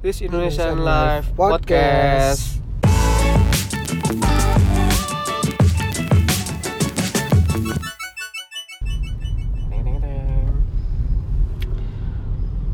This 0.00 0.24
Indonesian 0.24 0.80
Indonesian 0.80 0.84
Life 0.84 1.28
Podcast. 1.36 2.56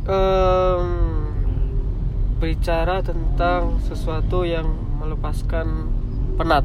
Em, 0.06 0.86
Berbicara 2.38 3.02
tentang 3.02 3.82
sesuatu 3.82 4.46
yang 4.46 4.70
melepaskan 5.02 5.90
penat, 6.38 6.62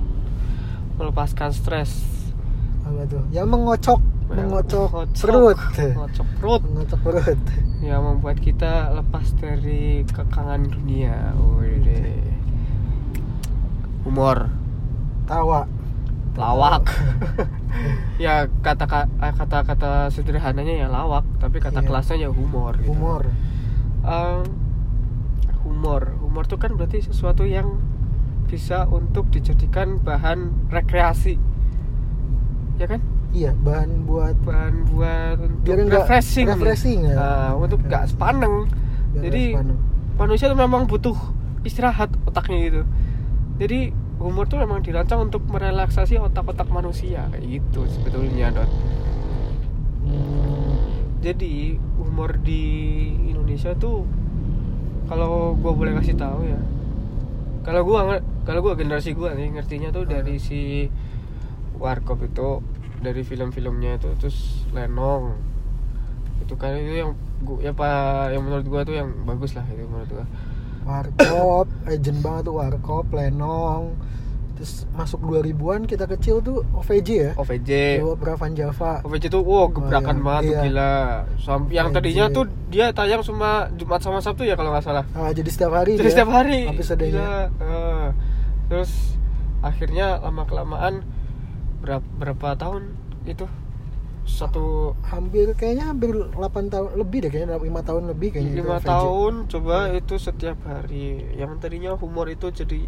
melepaskan 1.01 1.49
stres, 1.49 2.05
Apa 2.85 3.01
tuh? 3.09 3.23
Yang 3.33 3.47
mengocok, 3.49 3.99
mengocok 4.33 4.89
Ngocok, 4.89 5.17
perut. 5.17 5.57
ngocok 5.91 6.27
perut, 6.37 6.61
Mengocok 6.63 6.99
perut. 7.01 7.39
yang 7.81 8.01
membuat 8.01 8.37
kita 8.37 8.73
lepas 8.93 9.27
dari 9.35 10.05
kekangan 10.05 10.65
dunia. 10.65 11.33
Wih, 11.57 12.23
humor, 14.03 14.49
Tawa. 15.25 15.67
lawak. 16.31 16.87
ya 18.23 18.47
kata 18.61 18.87
kata 19.19 19.57
kata 19.65 19.91
sederhananya 20.07 20.73
ya 20.73 20.87
lawak, 20.87 21.27
tapi 21.37 21.59
kata 21.59 21.81
Iya. 21.81 21.87
kelasnya 21.87 22.17
ya 22.17 22.29
humor. 22.29 22.79
gitu. 22.79 22.93
Humor. 22.93 23.27
Em, 24.01 24.41
humor, 25.61 26.15
humor 26.17 26.43
itu 26.45 26.55
kan 26.55 26.71
berarti 26.73 27.03
sesuatu 27.03 27.43
yang 27.43 27.77
bisa 28.47 28.87
untuk 28.87 29.27
dijadikan 29.29 29.99
bahan 29.99 30.67
rekreasi, 30.67 31.35
ya 32.75 32.87
kan? 32.87 32.99
Iya, 33.31 33.55
bahan 33.63 34.03
buat 34.03 34.35
Bahan 34.43 34.75
buat 34.91 35.37
untuk 35.39 35.63
Biar 35.63 35.87
refreshing, 35.87 36.51
refreshing 36.51 36.99
ya. 37.07 37.15
Nah, 37.15 37.51
untuk 37.55 37.79
nggak 37.79 38.11
sepaneng. 38.11 38.67
biar 39.15 39.23
Jadi 39.27 39.43
sepaneng. 39.55 39.77
manusia 40.19 40.45
tuh 40.51 40.59
memang 40.59 40.83
butuh 40.87 41.15
istirahat 41.63 42.11
otaknya 42.27 42.57
gitu. 42.67 42.81
Jadi 43.55 43.95
humor 44.19 44.45
tuh 44.45 44.59
memang 44.61 44.83
dirancang 44.83 45.31
untuk 45.31 45.41
merelaksasi 45.47 46.19
otak-otak 46.21 46.69
manusia 46.69 47.25
kayak 47.33 47.45
gitu 47.47 47.87
sebetulnya 47.89 48.53
dot. 48.53 48.69
Jadi 51.21 51.77
humor 52.01 52.35
di 52.41 52.65
Indonesia 53.29 53.77
tuh 53.77 54.03
kalau 55.05 55.53
gue 55.53 55.71
boleh 55.71 55.93
kasih 56.01 56.17
tahu 56.17 56.47
ya, 56.49 56.57
kalau 57.61 57.85
gue 57.85 57.99
kalau 58.41 58.59
gue 58.65 58.73
generasi 58.73 59.13
gue 59.13 59.29
nih 59.29 59.53
ngertinya 59.53 59.93
tuh 59.93 60.09
dari 60.09 60.41
si 60.41 60.89
Warkop 61.77 62.25
itu 62.25 62.63
dari 63.01 63.21
film-filmnya 63.21 63.97
itu 63.97 64.09
terus 64.15 64.37
Lenong 64.69 65.35
itu 66.39 66.53
kan 66.53 66.73
itu 66.73 66.93
yang 66.99 67.11
gua, 67.39 67.57
ya 67.59 67.71
pak 67.71 67.91
yang 68.29 68.41
menurut 68.41 68.65
gua 68.65 68.81
tuh 68.81 68.93
yang 68.93 69.09
bagus 69.23 69.53
lah 69.53 69.65
itu 69.67 69.83
menurut 69.83 70.09
gua 70.11 70.25
Warkop, 70.81 71.69
legend 71.85 72.19
banget 72.19 72.41
tuh 72.43 72.57
Warkop, 72.57 73.05
Lenong. 73.13 73.93
Terus 74.57 74.89
masuk 74.91 75.21
2000-an 75.23 75.85
kita 75.85 76.05
kecil 76.05 76.41
tuh 76.41 76.65
OVJ 76.73 77.09
ya. 77.09 77.31
OVJ 77.37 77.69
Dewa 77.97 78.17
Pravan 78.17 78.53
Java. 78.53 78.97
OVJ 79.01 79.29
tuh 79.29 79.41
wow 79.41 79.69
gebrakan 79.69 80.17
iya. 80.17 80.25
banget 80.25 80.41
tuh 80.41 80.49
Iya. 80.51 80.61
gila 80.63 80.93
Sampai 81.37 81.71
yang 81.71 81.87
OVJ. 81.87 81.95
tadinya 81.95 82.25
tuh 82.29 82.45
dia 82.67 82.85
tayang 82.89 83.21
cuma 83.21 83.69
Jumat 83.71 84.01
sama 84.01 84.21
Sabtu 84.21 84.41
ya 84.41 84.53
kalau 84.53 84.69
nggak 84.69 84.81
salah 84.81 85.05
Ah, 85.13 85.29
jadi 85.29 85.49
setiap 85.49 85.69
hari 85.71 85.97
jadi 85.97 86.01
dia 86.01 86.13
setiap 86.13 86.29
hari 86.29 86.59
episodenya. 86.67 87.13
Gila. 87.21 87.41
Eh, 87.61 88.07
terus 88.65 88.91
akhirnya 89.59 90.17
lama 90.17 90.43
kelamaan 90.45 91.05
berapa 91.81 92.05
berapa 92.15 92.47
tahun 92.55 92.93
itu 93.23 93.45
satu 94.21 94.93
Hampir 95.03 95.51
kayaknya 95.53 95.89
hampir 95.89 96.13
8 96.13 96.37
tahun 96.67 96.89
lebih 96.95 97.25
deh 97.25 97.31
kayaknya 97.31 97.57
5 97.57 97.67
tahun 97.83 98.03
lebih 98.07 98.29
kayaknya 98.31 98.51
itu 98.51 98.61
lima 98.61 98.77
OVJ. 98.77 98.87
tahun 98.87 99.33
coba 99.47 99.75
itu 99.91 100.15
setiap 100.15 100.57
hari 100.63 101.05
yang 101.33 101.57
tadinya 101.57 101.91
humor 101.93 102.25
itu 102.27 102.47
jadi 102.47 102.85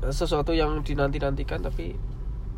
eh, 0.00 0.12
sesuatu 0.12 0.50
yang 0.50 0.80
dinanti 0.80 1.18
nantikan 1.18 1.60
tapi 1.60 1.94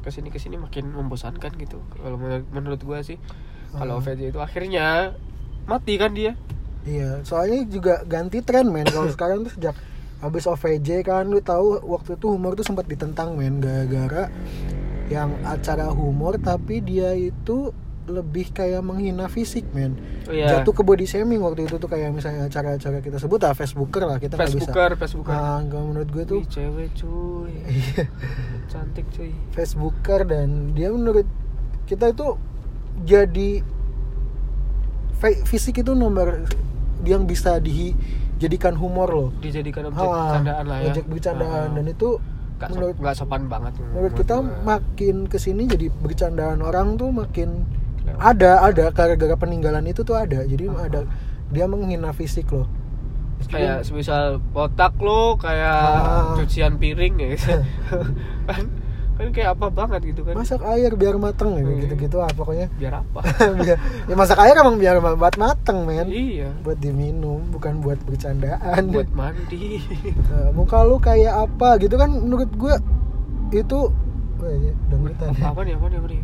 ke 0.01 0.09
sini 0.09 0.29
ke 0.29 0.37
sini 0.37 0.55
makin 0.57 0.89
membosankan 0.89 1.53
gitu 1.57 1.83
kalau 1.93 2.15
menur- 2.15 2.47
menurut 2.51 2.81
gua 2.81 3.01
sih 3.01 3.19
kalau 3.73 3.99
Hmm. 3.99 4.07
OVJ 4.07 4.31
itu 4.31 4.39
akhirnya 4.39 5.19
mati 5.65 5.97
kan 5.97 6.13
dia 6.13 6.39
Iya, 6.85 7.25
soalnya 7.25 7.65
juga 7.65 8.05
ganti 8.05 8.39
tren 8.39 8.69
men. 8.69 8.85
Kalau 8.85 9.09
sekarang 9.11 9.41
tuh 9.43 9.51
sejak 9.51 9.73
habis 10.21 10.45
OVJ 10.45 11.01
kan 11.01 11.25
lu 11.25 11.41
tahu 11.41 11.81
waktu 11.83 12.15
itu 12.15 12.29
humor 12.29 12.53
tuh 12.53 12.61
sempat 12.63 12.85
ditentang 12.85 13.33
men 13.35 13.57
gara-gara 13.57 14.29
yang 15.07 15.37
acara 15.43 15.89
humor 15.89 16.37
tapi 16.37 16.79
dia 16.79 17.13
itu 17.13 17.71
lebih 18.05 18.51
kayak 18.51 18.81
menghina 18.81 19.27
fisik 19.27 19.65
men. 19.71 19.97
Oh, 20.23 20.31
iya. 20.31 20.49
Jatuh 20.55 20.73
ke 20.73 20.83
body 20.83 21.05
shaming 21.05 21.41
waktu 21.41 21.65
itu 21.65 21.77
tuh 21.77 21.87
kayak 21.87 22.11
misalnya 22.11 22.45
acara-acara 22.45 23.01
kita 23.01 23.17
sebut 23.17 23.41
lah 23.41 23.53
Facebooker 23.53 24.05
lah 24.05 24.17
kita 24.19 24.35
nggak 24.35 24.49
bisa. 24.51 24.61
Facebooker 24.61 24.91
Facebooker 24.95 25.33
Ah, 25.33 25.61
kalau 25.63 25.85
menurut 25.87 26.09
gue 26.11 26.25
tuh 26.27 26.39
Wih, 26.39 26.47
cewek 26.47 26.89
cuy 26.95 27.53
Iya. 27.73 28.05
cantik 28.67 29.09
cuy 29.09 29.33
Facebooker 29.51 30.21
dan 30.23 30.73
dia 30.73 30.89
menurut 30.89 31.25
kita 31.85 32.11
itu 32.11 32.37
jadi 33.03 33.65
fi- 35.15 35.43
fisik 35.43 35.81
itu 35.81 35.93
nomor 35.93 36.45
yang 37.03 37.25
bisa 37.25 37.57
dijadikan 37.57 38.73
humor 38.75 39.09
loh. 39.09 39.29
dijadikan 39.39 39.89
objek 39.89 40.01
Ah, 40.03 40.13
bercandaan 40.29 40.65
lah 40.67 40.79
ya 40.79 40.87
objek 40.91 41.05
bercandaan 41.07 41.67
Ah. 41.67 41.75
dan 41.75 41.85
itu 41.87 42.09
Nggak 42.65 42.75
menurut 42.75 42.97
nggak 42.99 43.15
sopan 43.15 43.43
banget 43.47 43.73
menurut 43.87 44.13
kita 44.15 44.35
gua. 44.37 44.51
makin 44.67 45.17
ke 45.25 45.37
sini 45.37 45.65
jadi 45.65 45.87
bercandaan 45.91 46.61
orang 46.61 46.95
tuh 46.95 47.11
makin 47.11 47.69
Kelewat. 47.99 48.21
ada 48.21 48.53
ada 48.63 48.85
gara-gara 48.91 49.35
peninggalan 49.35 49.85
itu 49.85 50.01
tuh 50.01 50.15
ada 50.15 50.41
jadi 50.43 50.69
Ah. 50.71 50.85
ada 50.85 51.01
dia 51.49 51.65
menghina 51.65 52.11
fisik 52.11 52.49
loh 52.49 52.69
kayak 53.45 53.83
semisal 53.83 54.41
botak 54.51 54.97
lo 54.99 55.37
kayak 55.37 55.81
Ah. 55.85 56.33
cucian 56.35 56.77
piring 56.77 57.15
ya 57.15 57.29
gitu. 57.31 57.53
kan 58.49 58.65
kan 59.15 59.31
kayak 59.31 59.55
apa 59.55 59.67
banget 59.69 60.01
gitu 60.05 60.21
kan. 60.23 60.35
Masak 60.35 60.59
air 60.67 60.91
biar 60.93 61.15
mateng 61.17 61.55
ya 61.55 61.63
Hmm. 61.63 61.79
gitu 61.79 61.95
gitu 61.97 62.17
ah 62.19 62.27
pokoknya. 62.29 62.67
Biar 62.75 62.99
apa? 62.99 63.21
Biar, 63.59 63.79
ya 64.05 64.15
masak 64.15 64.39
air 64.41 64.55
emang 64.57 64.75
biar 64.75 64.99
buat 64.99 65.37
mateng 65.37 65.83
men. 65.83 66.07
Iya. 66.07 66.51
Buat 66.61 66.79
diminum 66.79 67.47
bukan 67.49 67.79
buat 67.79 68.03
bercandaan. 68.03 68.91
Buat 68.91 69.15
mandi. 69.17 69.79
Eh, 70.03 70.49
muka 70.51 70.83
lu 70.83 70.99
kayak 70.99 71.47
apa 71.47 71.79
gitu 71.79 71.95
kan 71.95 72.11
menurut 72.11 72.51
gue 72.51 72.75
itu 73.53 73.81
Wah, 74.35 74.51
ya, 74.51 74.75
dangdutan 74.89 75.31
ya. 75.33 75.47
apa 75.47 75.61
nih 75.63 75.73
apa 75.73 75.87
nih 75.87 75.97
apa 75.97 76.09
nih? 76.09 76.23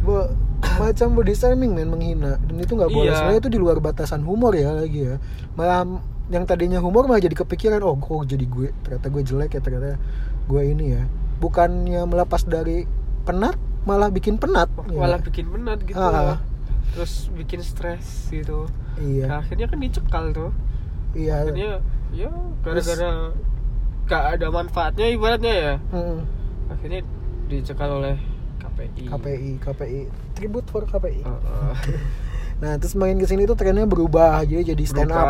Bo- 0.00 0.30
macam 0.56 1.08
body 1.12 1.32
shaming 1.32 1.72
men 1.72 1.86
menghina. 1.86 2.40
Dan 2.40 2.56
itu 2.56 2.72
nggak 2.72 2.88
boleh. 2.88 3.06
Iya. 3.06 3.16
sebenarnya 3.18 3.40
itu 3.40 3.50
di 3.50 3.60
luar 3.60 3.76
batasan 3.78 4.24
humor 4.24 4.52
ya 4.52 4.72
lagi 4.72 5.04
ya. 5.04 5.20
Malah 5.52 5.84
yang 6.26 6.42
tadinya 6.42 6.80
humor 6.80 7.04
malah 7.04 7.20
jadi 7.20 7.36
kepikiran 7.36 7.78
oh 7.80 7.92
kok 7.94 8.24
jadi 8.24 8.42
gue? 8.42 8.72
Ternyata 8.80 9.06
gue 9.06 9.22
jelek 9.22 9.50
ya 9.50 9.60
ternyata 9.60 10.00
gue 10.42 10.62
ini 10.64 10.86
ya 10.90 11.04
bukannya 11.36 12.02
melepas 12.04 12.42
dari 12.42 12.88
penat 13.22 13.56
malah 13.86 14.10
bikin 14.10 14.36
penat. 14.36 14.66
Ya. 14.90 14.98
malah 14.98 15.20
bikin 15.22 15.46
penat 15.46 15.78
gitu 15.86 15.94
Ah. 15.94 16.42
terus 16.90 17.28
bikin 17.32 17.60
stres 17.62 18.30
gitu. 18.30 18.66
Iya. 18.96 19.26
Nah, 19.28 19.38
akhirnya 19.44 19.66
kan 19.68 19.78
dicekal 19.78 20.24
tuh. 20.32 20.50
Iya. 21.12 21.44
Akhirnya 21.44 21.70
ya 22.14 22.30
gara-gara 22.62 23.30
gak 24.06 24.24
ada 24.38 24.46
manfaatnya 24.48 25.06
ibaratnya 25.10 25.54
ya. 25.54 25.74
Mm, 25.92 26.18
akhirnya 26.70 27.00
dicekal 27.46 28.00
oleh 28.00 28.16
KPI 28.58 29.04
KPI 29.06 29.50
KPI 29.62 30.00
tribute 30.34 30.66
for 30.66 30.82
KPI 30.82 31.22
Heeh. 31.22 31.72
nah 32.56 32.72
terus 32.74 32.94
main 32.94 33.12
ke 33.14 33.24
sini 33.24 33.44
tuh 33.44 33.52
trennya 33.52 33.84
berubah 33.84 34.40
jadi 34.42 34.72
jadi 34.72 34.84
stand 34.86 35.10
up. 35.10 35.20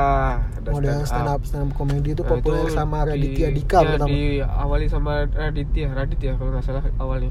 Berubah, 0.57 0.73
model 0.73 0.99
stand 1.03 1.27
up. 1.27 1.41
stand 1.43 1.63
up 1.65 1.71
komedi 1.73 2.13
itu 2.13 2.23
Nah, 2.23 2.31
populer 2.33 2.63
itu 2.63 2.71
sama 2.71 2.99
di- 3.03 3.11
Raditya 3.11 3.49
Dika 3.51 3.77
ya, 3.77 3.87
pertama. 3.89 4.09
diawali 4.09 4.87
sama 4.87 5.13
Raditya 5.29 5.87
Radit 5.91 6.21
ya 6.21 6.33
kalau 6.35 6.51
nggak 6.53 6.65
salah 6.65 6.85
awalnya. 6.97 7.31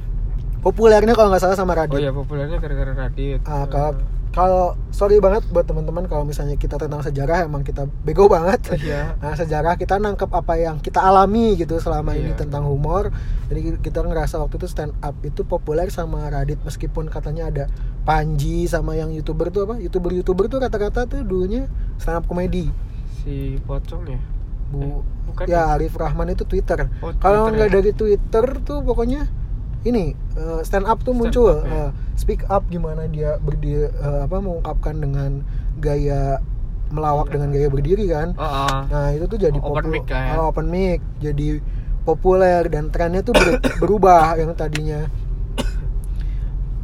Populernya 0.59 1.13
kalau 1.13 1.29
nggak 1.29 1.39
salah 1.41 1.55
sama 1.55 1.73
Radit. 1.73 1.95
Oh 1.95 2.01
ya 2.01 2.11
populernya 2.11 2.57
gara-gara 2.57 2.91
Radit. 2.93 3.39
Ah, 3.43 3.63
kalau 3.65 3.95
kalau 4.35 4.75
sorry 4.89 5.17
banget 5.17 5.47
buat 5.47 5.63
teman-teman 5.63 6.05
kalau 6.05 6.21
misalnya 6.21 6.53
kita 6.53 6.75
tentang 6.75 6.99
sejarah 6.99 7.47
emang 7.47 7.63
kita 7.63 7.87
bego 8.03 8.27
banget. 8.35 8.59
Iya. 8.75 9.15
Nah, 9.15 9.31
sejarah 9.31 9.73
kita 9.73 9.95
nangkep 9.95 10.27
apa 10.29 10.53
yang 10.55 10.77
kita 10.77 10.99
alami 10.99 11.55
gitu 11.55 11.79
selama 11.79 12.11
ini 12.13 12.29
Iya. 12.29 12.43
tentang 12.43 12.67
humor. 12.67 13.15
Jadi 13.47 13.79
kita 13.79 14.03
ngerasa 14.03 14.37
waktu 14.37 14.57
itu 14.57 14.67
stand 14.67 14.91
up 14.99 15.15
itu 15.21 15.41
populer 15.41 15.87
sama 15.87 16.27
Radit 16.27 16.59
meskipun 16.61 17.07
katanya 17.07 17.47
ada 17.47 17.63
Panji 18.03 18.67
sama 18.67 18.93
yang 18.93 19.09
YouTuber 19.09 19.49
tuh 19.49 19.65
apa? 19.65 19.79
YouTuber-YouTuber 19.79 20.45
tuh 20.45 20.59
kata-kata 20.59 21.07
tuh 21.07 21.23
dulunya 21.23 21.65
stand 21.95 22.19
up 22.19 22.25
komedi. 22.25 22.67
si 23.17 23.57
pocong 23.59 24.05
ya 24.05 24.21
Bu 24.67 24.77
Eh, 24.77 24.97
bukan 25.25 25.45
ya 25.47 25.71
Arif 25.71 25.93
Rahman 25.93 26.29
itu 26.29 26.43
Twitter. 26.43 26.85
Oh, 26.99 27.09
Kalau 27.15 27.49
nggak 27.49 27.69
ya? 27.69 27.73
dari 27.73 27.91
Twitter 27.91 28.45
tuh 28.61 28.81
pokoknya 28.81 29.25
ini 29.85 30.05
eh, 30.33 30.59
stand 30.61 30.83
up 30.83 30.99
tuh 30.99 31.13
Stand 31.13 31.19
muncul 31.21 31.53
up, 31.53 31.63
ya. 31.63 31.73
Eh, 31.85 31.89
speak 32.15 32.41
up 32.47 32.65
gimana 32.67 33.05
dia 33.05 33.37
berdiri 33.37 33.87
eh, 33.87 34.19
apa 34.21 34.37
mengungkapkan 34.37 34.97
dengan 34.97 35.45
gaya 35.77 36.41
melawak 36.87 37.29
dengan 37.29 37.49
gaya 37.49 37.67
berdiri 37.67 38.05
kan. 38.07 38.33
oh, 38.33 38.45
oh. 38.45 38.79
Nah, 38.87 39.09
itu 39.11 39.25
tuh 39.25 39.37
jadi 39.37 39.57
Open 39.57 39.89
mic 39.89 40.05
kan? 40.05 40.37
Oh, 40.37 40.49
open 40.49 40.67
mic 40.67 41.01
jadi 41.17 41.61
populer 42.01 42.65
dan 42.65 42.89
trennya 42.89 43.21
tuh 43.21 43.33
ber- 43.33 43.57
berubah 43.81 44.33
yang 44.35 44.53
tadinya 44.53 45.09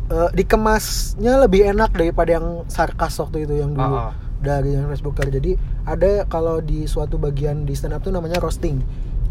eh, 0.09 0.29
dikemasnya 0.33 1.39
lebih 1.39 1.69
enak 1.69 1.93
daripada 1.93 2.35
yang 2.35 2.65
sarkas 2.67 3.17
waktu 3.17 3.45
itu 3.45 3.53
yang 3.57 3.71
dulu. 3.71 3.85
Oh, 3.87 4.09
oh. 4.09 4.13
dari 4.41 4.73
yang 4.73 4.89
Facebooker 4.89 5.29
jadi 5.29 5.53
ada 5.85 6.25
kalau 6.25 6.59
di 6.59 6.85
suatu 6.85 7.15
bagian 7.15 7.63
di 7.63 7.73
stand 7.73 7.93
up 7.93 8.01
tuh 8.01 8.09
namanya 8.09 8.37
roasting 8.37 8.81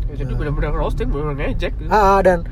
Ya, 0.06 0.26
jadi 0.26 0.34
benar-benar 0.34 0.75
roasting 0.75 1.06
benar-benar 1.06 1.55
ngejek 1.55 1.70
gitu. 1.76 1.87
ah 1.87 2.19
dan 2.19 2.43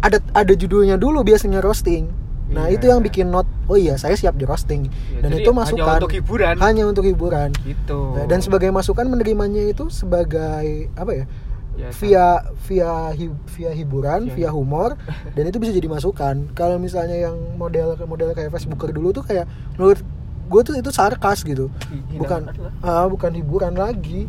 ada 0.00 0.18
ada 0.32 0.52
judulnya 0.52 0.96
dulu 0.96 1.20
biasanya 1.20 1.58
roasting 1.58 2.08
nah 2.48 2.66
Iya. 2.66 2.74
itu 2.74 2.84
yang 2.88 2.98
bikin 3.00 3.26
not 3.28 3.46
oh 3.64 3.76
iya 3.76 3.94
saya 3.94 4.12
siap 4.12 4.34
di 4.34 4.42
roasting 4.42 4.90
Ya, 5.08 5.22
dan 5.22 5.30
itu 5.32 5.46
hanya 5.46 5.60
masukan 5.60 5.96
untuk 6.00 6.12
hiburan. 6.12 6.54
hanya 6.58 6.82
untuk 6.84 7.04
hiburan 7.04 7.48
gitu 7.60 8.00
Nah, 8.12 8.26
dan 8.26 8.38
sebagai 8.38 8.68
masukan 8.68 9.06
menerimanya 9.06 9.62
itu 9.64 9.86
sebagai 9.88 10.66
apa 10.92 11.12
ya 11.14 11.26
Ya, 11.72 11.88
via 11.94 12.26
via 12.60 12.92
hi- 13.10 13.38
via 13.48 13.70
hiburan, 13.70 14.26
Via- 14.26 14.34
via 14.36 14.50
humor 14.50 14.98
dan 15.30 15.44
itu 15.44 15.56
bisa 15.56 15.70
jadi 15.70 15.88
masukan. 15.88 16.52
Kalau 16.52 16.76
misalnya 16.76 17.16
yang 17.16 17.32
model 17.54 17.96
model 18.04 18.34
kayak 18.34 18.50
Facebooker 18.50 18.90
dulu 18.90 19.14
tuh 19.14 19.22
kayak 19.22 19.48
menurut 19.74 20.02
gue 20.44 20.60
tuh 20.62 20.74
itu 20.74 20.90
sarkas 20.90 21.40
gitu. 21.40 21.72
Hi- 21.88 22.18
Bukan 22.18 22.52
ah, 22.82 23.06
bukan 23.06 23.32
hiburan 23.32 23.72
lagi. 23.72 24.28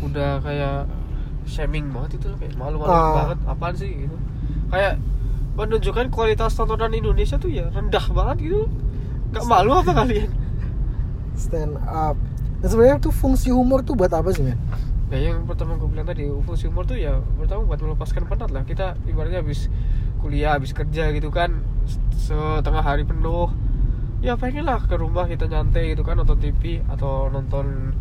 udah 0.00 0.40
kayak 0.40 0.88
shaming 1.44 1.88
banget 1.90 2.20
itu 2.20 2.26
loh 2.28 2.38
kayak 2.38 2.54
malu-malu 2.54 2.88
Ah. 2.88 3.14
banget 3.26 3.38
apaan 3.44 3.74
sih 3.74 3.90
gitu 3.96 4.16
kayak 4.68 4.96
menunjukkan 5.50 6.06
kualitas 6.08 6.54
tontonan 6.54 6.90
Indonesia 6.90 7.36
tuh 7.36 7.50
ya 7.50 7.68
rendah 7.68 8.06
banget 8.10 8.36
gitu. 8.48 8.70
Gak 9.30 9.44
malu 9.44 9.74
apa 9.74 9.92
kalian 9.92 10.30
Stand 11.34 11.76
up. 11.82 12.16
Dan 12.60 12.68
sebenarnya 12.68 12.98
tuh 12.98 13.10
fungsi 13.10 13.48
humor 13.48 13.80
tuh 13.80 13.94
buat 13.94 14.10
apa 14.10 14.30
sih, 14.30 14.42
men? 14.42 14.58
Nah 15.08 15.16
yang 15.16 15.42
pertama 15.42 15.74
gue 15.74 15.86
bilang 15.86 16.04
tadi 16.04 16.22
fungsi 16.44 16.66
humor 16.66 16.84
tuh 16.84 16.94
ya 16.94 17.18
pertama 17.34 17.64
buat 17.64 17.80
melepaskan 17.80 18.24
penat 18.24 18.50
lah 18.50 18.62
kita 18.62 18.94
ibaratnya 19.04 19.40
habis 19.40 19.66
kuliah 20.18 20.54
habis 20.54 20.70
kerja 20.70 21.10
gitu 21.10 21.32
kan 21.32 21.64
setengah 22.14 22.78
hari 22.80 23.02
penuh 23.02 23.50
ya 24.20 24.36
pengen 24.36 24.68
lah 24.68 24.78
ke 24.78 24.94
rumah 24.94 25.24
kita 25.24 25.48
nyantai 25.48 25.96
gitu 25.96 26.04
kan 26.04 26.14
nonton 26.14 26.36
TV 26.36 26.84
atau 26.86 27.26
nonton 27.26 27.96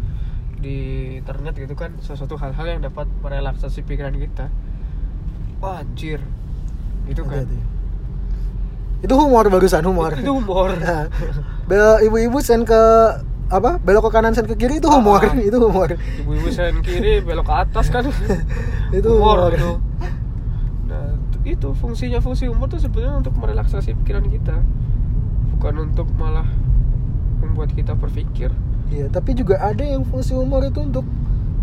di 0.60 0.78
internet 1.18 1.56
gitu 1.56 1.72
kan 1.74 1.96
sesuatu 2.00 2.36
hal-hal 2.36 2.66
yang 2.70 2.82
dapat 2.82 3.08
merelaksasi 3.18 3.80
pikiran 3.82 4.12
kita 4.14 4.52
wah 5.58 5.80
anjir 5.80 6.20
gitu 7.06 7.24
kan 7.24 7.44
Hati-hati. 7.44 7.60
Itu 9.00 9.16
humor 9.16 9.48
barusan 9.48 9.80
humor. 9.82 10.12
itu 10.14 10.28
humor 10.30 10.76
Nah, 10.82 11.08
bel- 11.66 12.04
ibu-ibu 12.04 12.40
send 12.40 12.64
ke 12.64 12.82
apa? 13.48 13.80
Belok 13.80 14.06
ke 14.06 14.12
kanan 14.14 14.32
send 14.32 14.46
ke 14.46 14.56
kiri 14.56 14.78
itu 14.78 14.86
humor, 14.86 15.20
Ah. 15.22 15.34
itu 15.42 15.56
humor. 15.58 15.96
ibu-ibu 16.20 16.50
sen 16.50 16.80
kiri 16.80 17.20
belok 17.20 17.46
ke 17.46 17.56
atas 17.58 17.88
kan 17.88 18.04
itu 18.92 19.08
humor. 19.08 19.50
itu 19.50 19.72
nah 20.86 21.16
itu 21.42 21.70
fungsinya 21.74 22.20
fungsi 22.20 22.46
humor 22.46 22.68
tuh 22.68 22.78
sebenarnya 22.78 23.16
untuk 23.18 23.34
merelaksasi 23.34 23.96
pikiran 23.96 24.26
kita 24.26 24.60
bukan 25.52 25.88
untuk 25.88 26.10
malah 26.14 26.46
membuat 27.40 27.72
kita 27.72 27.94
berpikir 27.94 28.52
Iya, 28.90 29.06
tapi 29.08 29.32
juga 29.34 29.56
ada 29.58 29.80
yang 29.80 30.02
fungsi 30.04 30.34
humor 30.34 30.62
itu 30.64 30.80
untuk 30.80 31.06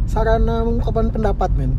sarana 0.05 0.63
mengungkapkan 0.63 1.11
pendapat, 1.11 1.51
men. 1.53 1.75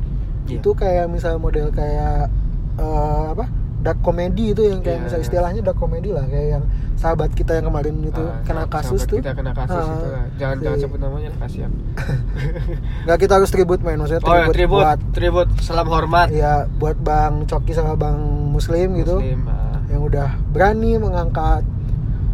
Iya. 0.46 0.60
Itu 0.60 0.72
kayak 0.74 1.08
misal 1.08 1.38
model 1.38 1.72
kayak 1.72 2.28
eh, 2.76 3.26
apa? 3.32 3.48
dark 3.78 4.02
comedy 4.02 4.52
itu 4.52 4.66
yang 4.66 4.82
kayak 4.82 5.00
Iya. 5.00 5.06
misal 5.06 5.20
istilahnya 5.22 5.62
dark 5.62 5.78
comedy 5.78 6.10
lah, 6.10 6.26
kayak 6.26 6.48
yang 6.52 6.64
sahabat 6.96 7.30
kita 7.32 7.56
yang 7.56 7.70
kemarin 7.70 7.96
itu 8.02 8.20
Ah, 8.20 8.42
kena 8.42 8.66
kasus 8.66 9.06
tuh. 9.06 9.22
kita 9.22 9.32
kena 9.32 9.54
kasus 9.54 9.80
Ah, 9.80 9.94
itu 9.94 10.08
lah. 10.10 10.26
jangan 10.36 10.56
si- 10.58 10.64
jangan 10.66 10.78
sebut 10.82 11.00
namanya 11.00 11.28
lah, 11.30 11.40
kasihan 11.40 11.72
Nggak 13.06 13.18
kita 13.18 13.34
harus 13.38 13.50
tribut, 13.50 13.80
men. 13.80 13.96
Maksudnya 13.98 14.20
oh 14.20 14.28
ya 14.28 14.44
tribut, 14.44 14.54
tribut 14.54 14.82
buat 14.82 15.00
tribut 15.14 15.48
salam 15.62 15.88
hormat 15.88 16.28
ya 16.30 16.54
buat 16.74 16.98
Bang 17.00 17.46
Coki 17.46 17.72
sama 17.72 17.96
Bang 17.96 18.18
Muslim, 18.52 18.98
gitu. 18.98 19.22
Muslim, 19.22 19.42
ah. 19.46 19.80
Yang 19.88 20.02
udah 20.06 20.28
berani 20.52 20.92
mengangkat 20.98 21.62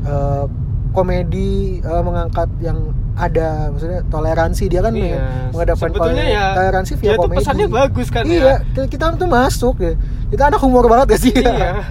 eh, 0.04 0.45
komedi 0.93 1.81
eh, 1.81 2.03
mengangkat 2.05 2.47
yang 2.61 2.93
ada 3.13 3.69
maksudnya 3.69 4.01
toleransi. 4.07 4.63
Dia 4.69 4.81
kan 4.81 4.93
Iya. 4.93 5.49
menghadapkan 5.53 5.89
Sebetulnya 5.89 6.25
ya, 6.25 6.45
toleransi 6.57 6.93
via 6.97 7.11
tuh 7.13 7.21
komedi. 7.25 7.37
pesannya 7.41 7.67
bagus 7.69 8.07
kan 8.09 8.23
iya 8.25 8.41
ya. 8.41 8.55
kita, 8.73 8.81
kita 8.89 9.05
tuh 9.17 9.29
masuk 9.29 9.75
ya. 9.81 9.93
Kita 10.29 10.43
anak 10.49 10.61
humor 10.61 10.85
banget 10.87 11.05
gak 11.13 11.21
sih? 11.21 11.33
Iya. 11.33 11.81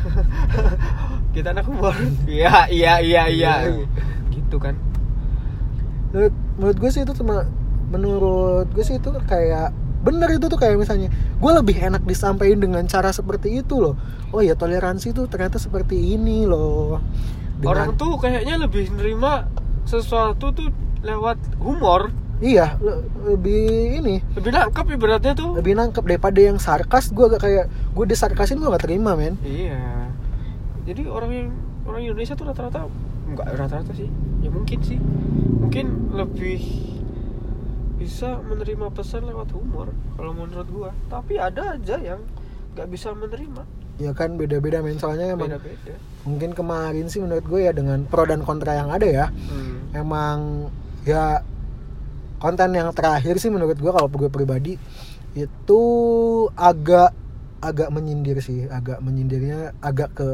Kita 1.34 1.48
anak 1.56 1.64
humor. 1.64 1.94
Iya 2.28 2.68
iya 2.68 2.94
iya 3.00 3.22
iya. 3.26 3.52
Iya. 3.64 3.84
gitu 4.30 4.56
kan. 4.60 4.76
Menurut, 6.12 6.34
menurut 6.60 6.76
gue 6.76 6.90
sih 6.92 7.02
itu 7.02 7.12
cuma 7.16 7.48
menurut 7.88 8.68
gue 8.68 8.84
sih 8.84 9.00
itu 9.00 9.08
kayak 9.24 9.72
bener 10.02 10.28
itu 10.34 10.50
tuh 10.50 10.58
kayak 10.58 10.76
misalnya 10.76 11.08
gue 11.12 11.50
lebih 11.54 11.78
enak 11.78 12.02
disampaikan 12.04 12.58
dengan 12.58 12.84
cara 12.84 13.14
seperti 13.14 13.62
itu 13.62 13.80
loh. 13.80 13.94
Oh 14.28 14.44
ya 14.44 14.52
toleransi 14.52 15.14
tuh 15.14 15.24
ternyata 15.24 15.56
seperti 15.56 16.18
ini 16.18 16.44
loh 16.44 17.00
Dengan- 17.62 17.70
orang 17.70 17.90
tuh 17.94 18.18
kayaknya 18.18 18.58
lebih 18.58 18.90
nerima 18.90 19.46
sesuatu 19.86 20.50
tuh 20.50 20.68
lewat 21.06 21.38
humor. 21.62 22.10
Iya 22.42 22.74
le- 22.82 23.06
lebih 23.22 24.02
ini. 24.02 24.18
Lebih 24.34 24.50
nangkep 24.50 24.86
ibaratnya 24.98 25.32
tuh. 25.32 25.54
Lebih 25.54 25.78
nangkep 25.78 26.02
daripada 26.02 26.38
yang 26.42 26.58
sarkas 26.58 27.14
gue 27.14 27.22
agak 27.30 27.40
kayak 27.46 27.66
gue 27.70 28.04
disarkasin 28.04 28.58
gue 28.58 28.66
gak 28.66 28.82
terima 28.82 29.14
men. 29.14 29.38
Iya. 29.46 30.10
Jadi 30.82 31.06
orang 31.06 31.30
yang 31.30 31.48
orang 31.86 32.02
Indonesia 32.02 32.34
tuh 32.34 32.50
rata-rata 32.50 32.90
enggak 33.30 33.46
rata-rata 33.54 33.94
sih. 33.94 34.10
Ya 34.42 34.50
mungkin 34.50 34.78
sih. 34.82 34.98
Mungkin 35.62 36.10
lebih 36.18 36.58
bisa 38.02 38.42
menerima 38.42 38.90
pesan 38.90 39.30
lewat 39.30 39.54
humor 39.54 39.94
kalau 40.18 40.34
menurut 40.34 40.66
gua. 40.66 40.90
Tapi 41.06 41.38
ada 41.38 41.78
aja 41.78 42.02
yang 42.02 42.26
nggak 42.74 42.90
bisa 42.90 43.14
menerima 43.14 43.62
ya 44.02 44.12
kan 44.12 44.34
beda-beda 44.34 44.82
men. 44.82 44.98
Soalnya 44.98 45.38
emang 45.38 45.54
beda-beda. 45.54 45.94
mungkin 46.26 46.50
kemarin 46.54 47.06
sih 47.06 47.22
menurut 47.22 47.46
gue 47.46 47.66
ya 47.66 47.72
dengan 47.74 48.02
pro 48.06 48.26
dan 48.26 48.42
kontra 48.42 48.78
yang 48.78 48.90
ada 48.94 49.06
ya 49.06 49.26
hmm. 49.30 49.94
emang 49.94 50.70
ya 51.02 51.42
konten 52.38 52.74
yang 52.74 52.90
terakhir 52.90 53.38
sih 53.38 53.50
menurut 53.50 53.78
gue 53.78 53.92
kalau 53.94 54.10
gue 54.10 54.30
pribadi 54.30 54.74
itu 55.32 55.82
agak 56.58 57.14
agak 57.62 57.88
menyindir 57.94 58.42
sih. 58.42 58.66
Agak 58.66 58.98
menyindirnya 59.00 59.72
agak 59.78 60.12
ke 60.18 60.28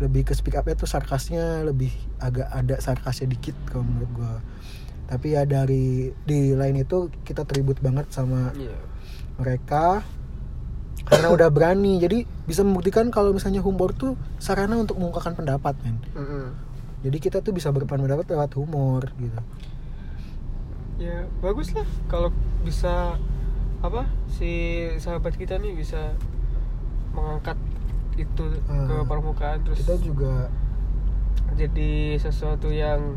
lebih 0.00 0.24
ke 0.24 0.32
speak 0.32 0.56
up 0.56 0.64
itu 0.64 0.88
sarkasnya 0.88 1.60
lebih 1.66 1.92
agak 2.22 2.48
ada 2.48 2.80
sarkasnya 2.80 3.28
dikit 3.34 3.52
kalau 3.68 3.84
menurut 3.84 4.10
gue. 4.16 4.34
Tapi 5.10 5.34
ya 5.34 5.42
dari 5.42 6.14
di 6.22 6.54
lain 6.54 6.80
itu 6.80 7.10
kita 7.26 7.42
tribut 7.42 7.82
banget 7.82 8.06
sama 8.14 8.54
Iya. 8.54 8.78
mereka 9.42 10.06
karena 11.10 11.28
udah 11.28 11.48
berani 11.50 11.98
jadi 11.98 12.22
bisa 12.46 12.62
membuktikan 12.62 13.10
kalau 13.10 13.30
misalnya 13.30 13.58
humor 13.58 13.90
tuh 13.92 14.14
sarana 14.38 14.74
untuk 14.74 14.96
mengungkapkan 14.96 15.34
pendapat 15.34 15.74
men 15.82 15.98
Mm-mm. 16.14 16.54
jadi 17.02 17.16
kita 17.18 17.38
tuh 17.40 17.50
bisa 17.50 17.68
berpendapat 17.68 18.24
lewat 18.24 18.54
humor 18.54 19.02
gitu 19.16 19.40
ya 20.96 21.26
bagus 21.38 21.72
lah 21.72 21.84
kalau 22.06 22.30
bisa 22.62 23.18
apa 23.80 24.04
si 24.28 24.52
sahabat 24.96 25.34
kita 25.34 25.56
nih 25.56 25.72
bisa 25.72 26.12
mengangkat 27.10 27.56
itu 28.14 28.44
ke 28.60 28.70
Ah. 28.70 29.02
permukaan 29.02 29.64
terus 29.64 29.80
kita 29.80 29.96
juga 29.98 30.52
jadi 31.56 32.14
sesuatu 32.16 32.68
yang 32.68 33.16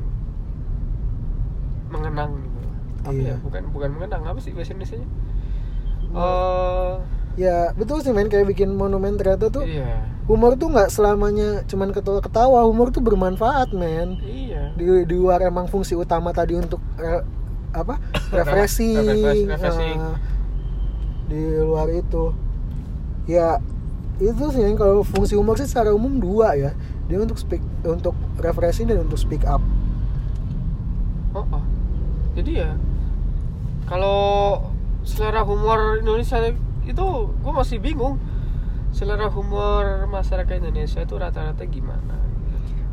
mengenang 1.90 2.32
gitu. 2.40 2.60
Apa 3.04 3.12
Iya. 3.14 3.30
ya? 3.30 3.38
Bukan 3.38 3.64
bukan 3.70 3.90
mengenang 3.94 4.24
apa 4.26 4.40
sih 4.40 4.56
bahasa 4.56 4.74
Indonesia 4.74 4.98
nya? 4.98 5.08
Eh, 6.14 6.94
ya 7.40 7.72
betul 7.74 8.00
sih 8.02 8.14
men. 8.14 8.30
Kayak 8.30 8.54
bikin 8.54 8.74
monumen 8.74 9.18
ternyata 9.18 9.50
tuh 9.50 9.66
iya. 9.66 10.06
humor 10.30 10.56
tuh 10.56 10.70
nggak 10.70 10.90
selamanya 10.94 11.66
cuman 11.66 11.92
ketawa-ketawa 11.92 12.64
humor 12.66 12.90
tuh 12.94 13.02
bermanfaat 13.02 13.74
men. 13.74 14.22
Iya. 14.22 14.74
di, 14.78 14.86
di 15.06 15.16
luar 15.18 15.42
emang 15.42 15.70
fungsi 15.70 15.94
utama 15.98 16.34
tadi 16.34 16.58
untuk 16.58 16.80
re- 16.98 17.26
apa? 17.74 17.98
Refreshing. 18.38 18.98
Refresh- 19.02 19.50
refreshing. 19.50 20.00
nah, 20.00 20.18
di 21.28 21.42
luar 21.62 21.88
itu. 21.90 22.34
Ya 23.26 23.58
itu 24.22 24.44
sih 24.54 24.62
yang 24.62 24.78
kalau 24.78 25.02
fungsi 25.02 25.34
humor 25.34 25.58
sih 25.58 25.66
secara 25.66 25.90
umum 25.92 26.22
dua 26.22 26.54
ya. 26.54 26.72
Dia 27.10 27.20
untuk 27.20 27.36
speak 27.36 27.60
untuk 27.84 28.16
refreshing 28.40 28.88
dan 28.88 29.04
untuk 29.04 29.20
speak 29.20 29.44
up. 29.44 29.60
Oh, 31.34 31.44
oh. 31.50 31.64
Jadi 32.38 32.62
ya 32.62 32.78
kalau 33.90 34.62
selera 35.04 35.44
humor 35.44 36.00
Indonesia 36.00 36.40
itu 36.86 37.06
gue 37.34 37.54
masih 37.54 37.78
bingung. 37.78 38.20
Selera 38.90 39.26
humor 39.28 40.06
masyarakat 40.06 40.62
Indonesia 40.62 41.02
itu 41.02 41.16
rata-rata 41.16 41.64
gimana? 41.66 42.22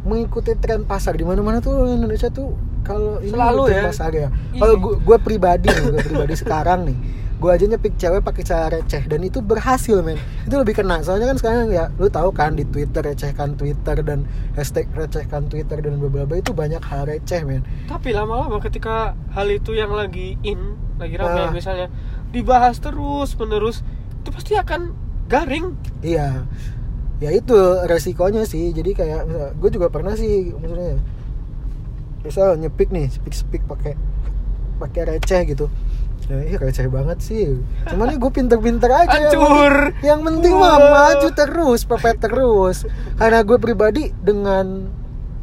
mengikuti 0.01 0.57
tren 0.57 0.89
pasar 0.89 1.13
di 1.13 1.29
mana-mana 1.29 1.61
tuh 1.61 1.85
Indonesia 1.85 2.33
tuh 2.33 2.57
kalau 2.81 3.21
ini 3.21 3.37
Selalu 3.37 3.63
ya. 3.69 3.83
pasar 3.85 4.11
ya. 4.11 4.29
Iya. 4.49 4.57
Kalau 4.57 4.75
gue 4.81 4.95
gue 4.97 5.17
pribadi 5.21 5.69
gue 5.69 6.01
pribadi 6.01 6.35
sekarang 6.41 6.89
nih, 6.89 6.97
gue 7.37 7.51
aja 7.53 7.65
nyepik 7.69 8.01
cewek 8.01 8.25
pakai 8.25 8.41
cara 8.41 8.73
receh 8.73 9.05
dan 9.05 9.21
itu 9.21 9.45
berhasil 9.45 10.01
men. 10.01 10.17
Itu 10.49 10.57
lebih 10.57 10.73
kena. 10.75 11.05
Soalnya 11.05 11.29
kan 11.29 11.37
sekarang 11.37 11.69
ya, 11.69 11.93
lu 12.01 12.09
tahu 12.09 12.33
kan 12.33 12.57
di 12.57 12.65
Twitter 12.65 13.05
recehkan 13.05 13.61
Twitter 13.61 14.01
dan 14.01 14.25
hashtag 14.57 14.89
recehkan 14.97 15.53
Twitter 15.53 15.77
dan 15.77 16.01
beberapa 16.01 16.33
itu 16.33 16.57
banyak 16.57 16.81
hal 16.81 17.05
receh 17.05 17.45
men. 17.45 17.61
Tapi 17.85 18.17
lama-lama 18.17 18.57
ketika 18.57 19.13
hal 19.37 19.53
itu 19.53 19.77
yang 19.77 19.93
lagi 19.93 20.41
in, 20.41 20.81
lagi 20.97 21.21
ramai 21.21 21.45
Ah. 21.45 21.53
misalnya 21.53 21.93
dibahas 22.31 22.79
terus 22.79 23.35
menerus, 23.37 23.83
itu 24.23 24.29
pasti 24.31 24.53
akan 24.57 24.95
garing. 25.31 25.75
Iya. 26.03 26.47
Ya 27.21 27.31
itu 27.37 27.57
resikonya 27.85 28.49
sih. 28.49 28.73
Jadi 28.73 28.97
kayak 28.97 29.55
gue 29.61 29.71
juga 29.71 29.93
pernah 29.93 30.17
sih 30.17 30.55
maksudnya 30.57 30.99
misal 32.25 32.57
nyepik 32.57 32.89
nih, 32.93 33.09
speak 33.13 33.35
speak 33.37 33.63
pakai 33.69 33.97
pakai 34.81 35.17
receh 35.17 35.45
gitu 35.45 35.69
ya 36.31 36.39
ih 36.47 36.57
receh 36.63 36.87
banget 36.87 37.19
sih 37.19 37.59
cuman 37.91 38.15
ya 38.15 38.17
gue 38.23 38.31
pinter-pinter 38.31 38.87
aja 38.87 39.19
Hancur. 39.35 39.75
yang 40.07 40.23
penting 40.23 40.55
mah 40.55 40.79
maju 40.79 41.29
terus 41.35 41.83
pepet 41.83 42.23
terus 42.23 42.87
karena 43.19 43.43
gue 43.43 43.59
pribadi 43.59 44.15
dengan 44.23 44.87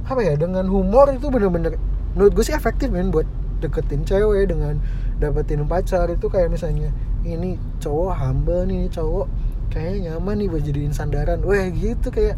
apa 0.08 0.24
ya 0.24 0.40
dengan 0.40 0.64
humor 0.72 1.12
itu 1.12 1.28
bener-bener 1.28 1.76
menurut 2.16 2.32
gue 2.32 2.46
sih 2.48 2.56
efektif 2.56 2.88
men 2.88 3.12
buat 3.12 3.28
deketin 3.58 4.04
cewek 4.04 4.50
dengan 4.50 4.78
dapetin 5.18 5.66
pacar 5.66 6.08
itu 6.08 6.28
kayak 6.28 6.50
misalnya 6.50 6.94
ini 7.26 7.58
cowok 7.78 8.14
humble 8.14 8.64
nih 8.64 8.86
ini 8.86 8.90
cowok 8.90 9.26
kayaknya 9.68 10.16
nyaman 10.16 10.36
nih 10.40 10.48
buat 10.48 10.64
jadiin 10.64 10.94
sandaran. 10.94 11.42
Wah 11.42 11.68
gitu 11.70 12.08
kayak 12.08 12.38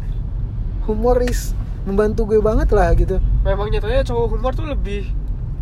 humoris 0.84 1.52
membantu 1.84 2.28
gue 2.28 2.40
banget 2.40 2.68
lah 2.72 2.92
gitu. 2.92 3.16
Memang 3.44 3.68
nyatanya 3.68 4.04
cowok 4.04 4.26
humor 4.36 4.52
tuh 4.52 4.66
lebih 4.66 5.08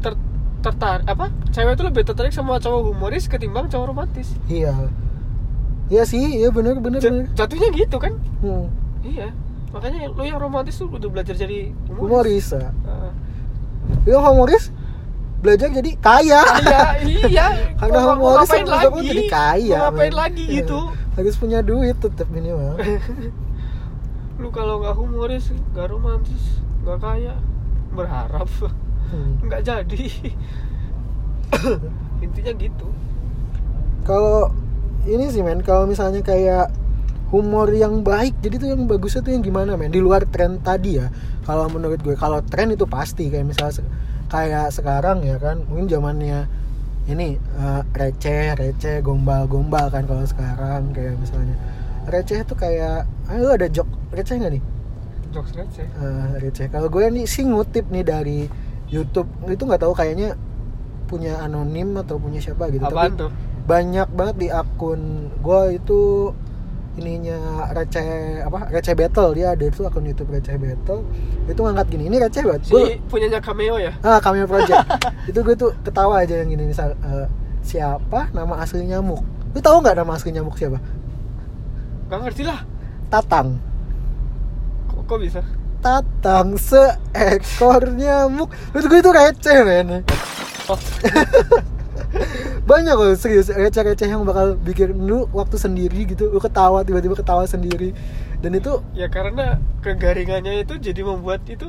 ter 0.01 0.15
tertarik 0.59 1.07
apa? 1.07 1.31
Cewek 1.55 1.79
tuh 1.79 1.87
lebih 1.87 2.03
tertarik 2.03 2.35
sama 2.35 2.59
cowok 2.59 2.91
humoris 2.91 3.27
ketimbang 3.27 3.71
cowok 3.71 3.95
romantis. 3.95 4.35
Iya. 4.51 4.75
Iya 5.89 6.03
sih 6.05 6.21
iya 6.45 6.53
bener 6.53 6.77
bener, 6.79 7.01
J- 7.01 7.09
bener. 7.09 7.25
jatuhnya 7.33 7.69
gitu 7.73 7.97
kan? 7.97 8.13
Hmm. 8.45 8.69
iya. 9.01 9.33
Makanya 9.69 10.09
lu 10.13 10.25
yang 10.25 10.41
romantis 10.41 10.77
tuh 10.77 10.89
udah 10.89 11.09
belajar 11.09 11.37
jadi 11.37 11.73
humoris, 11.89 12.49
humoris 12.53 12.57
ah. 12.57 12.73
Ah. 12.85 13.13
yang 14.09 14.21
humoris 14.25 14.73
belajar 15.39 15.69
jadi 15.71 15.91
kaya. 15.97 16.43
Iya 16.61 16.83
iya. 17.27 17.47
Karena 17.81 17.99
humoris 18.11 18.49
ngapain 18.49 18.67
sama 18.67 18.77
lagi? 18.91 19.07
jadi 19.07 19.25
kaya 19.29 19.79
Mau 19.79 19.85
ngapain 19.89 20.11
men. 20.11 20.19
lagi 20.19 20.45
Iya. 20.45 20.57
gitu. 20.63 20.79
Harus 21.15 21.35
punya 21.35 21.59
duit 21.61 21.97
tetap 21.97 22.27
minimal. 22.29 22.75
Lu 24.41 24.49
kalau 24.51 24.79
nggak 24.79 24.95
humoris 24.95 25.51
nggak 25.73 25.87
romantis 25.89 26.43
nggak 26.83 26.99
kaya 26.99 27.35
berharap. 27.91 28.47
Hmm. 29.09 29.39
nggak 29.47 29.63
jadi. 29.63 30.05
Intinya 32.19 32.53
gitu. 32.55 32.87
Kalau 34.03 34.51
ini 35.05 35.29
sih 35.29 35.41
men 35.41 35.63
kalau 35.63 35.87
misalnya 35.87 36.21
kayak 36.21 36.71
humor 37.29 37.69
yang 37.69 38.01
baik 38.01 38.41
jadi 38.41 38.57
tuh 38.57 38.69
yang 38.73 38.89
bagusnya 38.89 39.21
tuh 39.21 39.33
yang 39.33 39.43
gimana 39.43 39.77
men? 39.77 39.91
Di 39.91 40.01
luar 40.01 40.27
tren 40.27 40.59
tadi 40.59 40.99
ya. 40.99 41.09
Kalau 41.43 41.69
menurut 41.69 42.01
gue 42.01 42.15
kalau 42.15 42.43
tren 42.43 42.71
itu 42.71 42.85
pasti. 42.85 43.29
Kayak 43.29 43.49
misalnya 43.49 43.85
kayak 44.29 44.69
sekarang 44.73 45.25
ya 45.25 45.41
kan 45.41 45.65
mungkin 45.67 45.89
zamannya 45.89 46.45
ini 47.09 47.41
eh, 47.41 47.83
receh 47.97 48.53
receh 48.53 49.01
gombal 49.01 49.49
gombal 49.49 49.89
kan 49.89 50.05
kalau 50.05 50.25
sekarang 50.29 50.93
kayak 50.93 51.17
misalnya. 51.17 51.57
Receh 52.09 52.41
tuh 52.45 52.57
kayak 52.57 53.09
ayo 53.33 53.53
ada 53.53 53.69
jok 53.69 53.89
receh 54.13 54.37
nggak 54.37 54.53
nih? 54.61 54.63
Jokes 55.33 55.53
receh. 55.57 55.85
Eh, 55.85 56.29
receh. 56.41 56.69
Kalau 56.69 56.89
gue 56.93 57.05
nih 57.09 57.25
sih 57.25 57.45
ngutip 57.49 57.89
nih 57.89 58.05
dari 58.05 58.39
YouTube 58.89 59.29
itu 59.49 59.65
nggak 59.65 59.85
tahu 59.85 59.93
kayaknya 59.97 60.37
punya 61.09 61.41
anonim 61.41 61.97
atau 61.97 62.21
punya 62.21 62.41
siapa 62.41 62.69
gitu. 62.69 62.85
Apaan 62.85 63.17
tapi 63.17 63.21
tuh? 63.25 63.31
banyak 63.69 64.09
banget 64.13 64.37
di 64.41 64.49
akun 64.49 65.33
gue 65.41 65.61
itu 65.77 66.33
ininya 66.99 67.71
receh 67.71 68.43
apa 68.43 68.69
receh 68.75 68.95
battle 68.99 69.31
dia 69.33 69.55
ada 69.55 69.65
itu 69.65 69.87
akun 69.87 70.05
YouTube 70.05 70.35
receh 70.35 70.59
battle. 70.59 71.07
Itu 71.47 71.61
ngangkat 71.63 71.87
gini 71.95 72.11
ini 72.11 72.17
receh 72.19 72.43
banget. 72.43 72.63
Si 72.67 72.75
gue 72.75 72.99
punyanya 73.07 73.39
cameo 73.39 73.79
ya? 73.79 73.95
Ah 74.03 74.19
cameo 74.19 74.45
project. 74.51 74.83
Itu 75.31 75.41
gue 75.47 75.55
tuh 75.55 75.71
ketawa 75.87 76.27
aja 76.27 76.43
yang 76.43 76.51
gini 76.51 76.69
misal 76.69 76.99
eh, 76.99 77.27
siapa 77.63 78.29
nama 78.35 78.61
asli 78.61 78.85
nyamuk? 78.85 79.23
Lu 79.55 79.59
tahu 79.63 79.81
nggak 79.81 79.97
nama 80.03 80.13
asli 80.19 80.35
nyamuk 80.35 80.59
siapa? 80.59 80.83
Nggak 82.11 82.19
ngerti 82.27 82.43
lah. 82.45 82.61
Tatang. 83.09 83.57
Kok, 84.93 85.01
kok 85.07 85.19
bisa? 85.23 85.41
Tatang 85.79 86.59
seekor 86.59 87.95
nyamuk. 87.95 88.51
Itu 88.75 88.91
gue 88.91 89.01
itu 89.01 89.11
receh 89.15 89.59
men. 89.63 90.03
Oh 90.69 90.77
banyak 92.65 92.95
loh 92.95 93.13
serius 93.15 93.49
receh-receh 93.49 94.07
yang 94.07 94.23
bakal 94.23 94.57
bikin 94.57 94.97
lu 94.99 95.29
waktu 95.31 95.57
sendiri 95.57 96.05
gitu 96.05 96.29
lu 96.29 96.39
ketawa 96.39 96.81
tiba-tiba 96.81 97.13
ketawa 97.15 97.45
sendiri 97.45 97.93
dan 98.39 98.53
itu 98.53 98.81
ya 98.93 99.07
karena 99.07 99.57
kegaringannya 99.81 100.63
itu 100.63 100.77
jadi 100.77 101.01
membuat 101.03 101.45
itu 101.45 101.69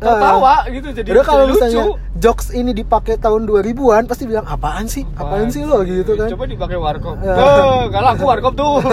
Ah. 0.00 0.16
tertawa 0.16 0.54
gitu 0.66 0.88
jadi 0.96 1.12
Udah 1.12 1.24
kalau 1.26 1.44
lucu 1.44 1.60
misalnya 1.60 1.84
jokes 2.16 2.48
ini 2.50 2.72
dipakai 2.72 3.20
tahun 3.20 3.44
2000-an 3.44 4.08
pasti 4.08 4.24
bilang 4.24 4.48
apaan 4.48 4.88
sih? 4.88 5.04
Apaan, 5.12 5.52
sih 5.52 5.60
lo 5.60 5.84
gitu 5.84 6.16
kan? 6.16 6.24
coba 6.26 6.48
dipakai 6.48 6.80
warkop 6.80 7.20
Ah. 7.20 7.36
oh, 7.36 7.80
kalau 7.86 8.08
aku 8.10 8.24
warkop 8.24 8.52
tuh 8.54 8.80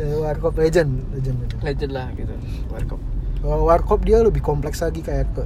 Eh, 0.00 0.16
Warkop 0.16 0.56
legend, 0.56 1.04
legend. 1.12 1.36
legend. 1.38 1.60
legend 1.62 1.92
lah 1.92 2.08
gitu 2.10 2.32
warkop 2.68 2.98
Kalau 3.38 3.64
Warkop 3.64 4.00
dia 4.02 4.18
lebih 4.18 4.40
kompleks 4.40 4.80
lagi 4.80 5.00
kayak 5.00 5.28
ke 5.30 5.42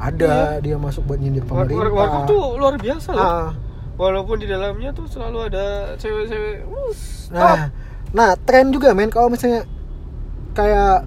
ada 0.00 0.56
dia 0.58 0.80
masuk 0.80 1.04
buat 1.04 1.20
nyindir 1.20 1.44
War- 1.44 1.68
pemerintah. 1.68 1.76
war- 1.76 1.92
warkop 1.94 2.22
tuh 2.26 2.44
luar 2.56 2.74
biasa 2.74 3.08
loh. 3.12 3.20
Ah, 3.20 3.48
walaupun 3.94 4.40
di 4.40 4.48
dalamnya 4.48 4.90
tuh 4.90 5.04
selalu 5.04 5.52
ada 5.52 5.64
cewek-cewek 5.94 6.64
nah, 7.30 7.68
nah 8.10 8.32
tren 8.34 8.72
juga 8.72 8.96
men. 8.96 9.12
Kalau 9.12 9.28
misalnya 9.28 9.68
kayak 10.50 11.04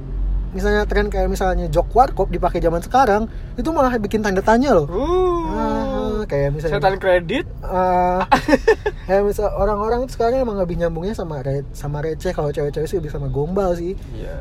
misalnya 0.54 0.86
tren 0.86 1.10
kayak 1.10 1.26
misalnya 1.26 1.66
jok 1.68 1.90
warkop 1.90 2.30
dipakai 2.30 2.62
zaman 2.62 2.78
sekarang 2.80 3.26
itu 3.58 3.66
malah 3.74 3.98
bikin 3.98 4.22
tanda 4.22 4.46
tanya 4.46 4.78
loh. 4.78 4.86
uh, 4.86 5.42
Ah, 5.50 6.22
kayak 6.24 6.54
misalnya 6.54 6.78
setan 6.78 7.02
kredit. 7.02 7.50
Eh, 7.66 8.22
kayak 9.10 9.24
misal 9.26 9.50
orang-orang 9.52 10.06
sekarang 10.08 10.46
emang 10.46 10.56
lebih 10.56 10.78
nyambungnya 10.78 11.18
sama 11.18 11.42
re 11.42 11.66
sama 11.74 12.00
receh. 12.00 12.30
Kalau 12.30 12.54
cewek-cewek 12.54 12.86
sih 12.86 12.98
lebih 13.02 13.10
sama 13.10 13.26
gombal 13.28 13.74
sih. 13.74 13.98
Ya 14.14 14.38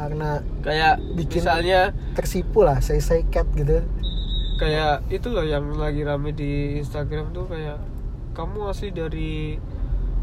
karena 0.00 0.40
kayak 0.64 0.96
Bikin- 1.12 1.44
misalnya 1.44 1.80
tersipu 2.16 2.64
lah 2.64 2.80
say 2.80 3.04
say 3.04 3.20
cat 3.28 3.44
gitu. 3.52 3.84
Kayak 4.56 5.04
itu 5.12 5.28
loh 5.28 5.44
yang 5.44 5.68
lagi 5.76 6.00
rame 6.00 6.32
di 6.32 6.80
Instagram 6.80 7.36
tuh 7.36 7.44
kayak 7.48 7.76
kamu 8.32 8.72
asli 8.72 8.88
dari 8.88 9.60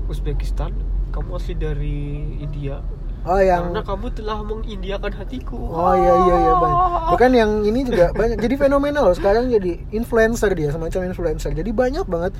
Uzbekistan 0.10 0.74
kamu 1.14 1.30
asli 1.38 1.54
dari 1.54 1.98
India. 2.42 2.82
Oh 3.28 3.38
yang 3.38 3.74
karena 3.76 3.84
kamu 3.84 4.08
telah 4.14 4.40
mengindiakan 4.40 5.12
hatiku. 5.14 5.58
Oh 5.58 5.94
iya 5.94 6.14
iya 6.26 6.36
iya 6.38 6.54
banyak 6.56 6.80
bukan 7.12 7.32
yang 7.34 7.52
ini 7.62 7.80
juga 7.84 8.14
banyak 8.20 8.38
jadi 8.40 8.56
fenomenal 8.56 9.12
loh 9.12 9.16
sekarang 9.18 9.52
jadi 9.52 9.84
influencer 9.94 10.54
dia 10.58 10.74
semacam 10.74 11.12
influencer. 11.12 11.52
Jadi 11.54 11.70
banyak 11.70 12.06
banget 12.08 12.34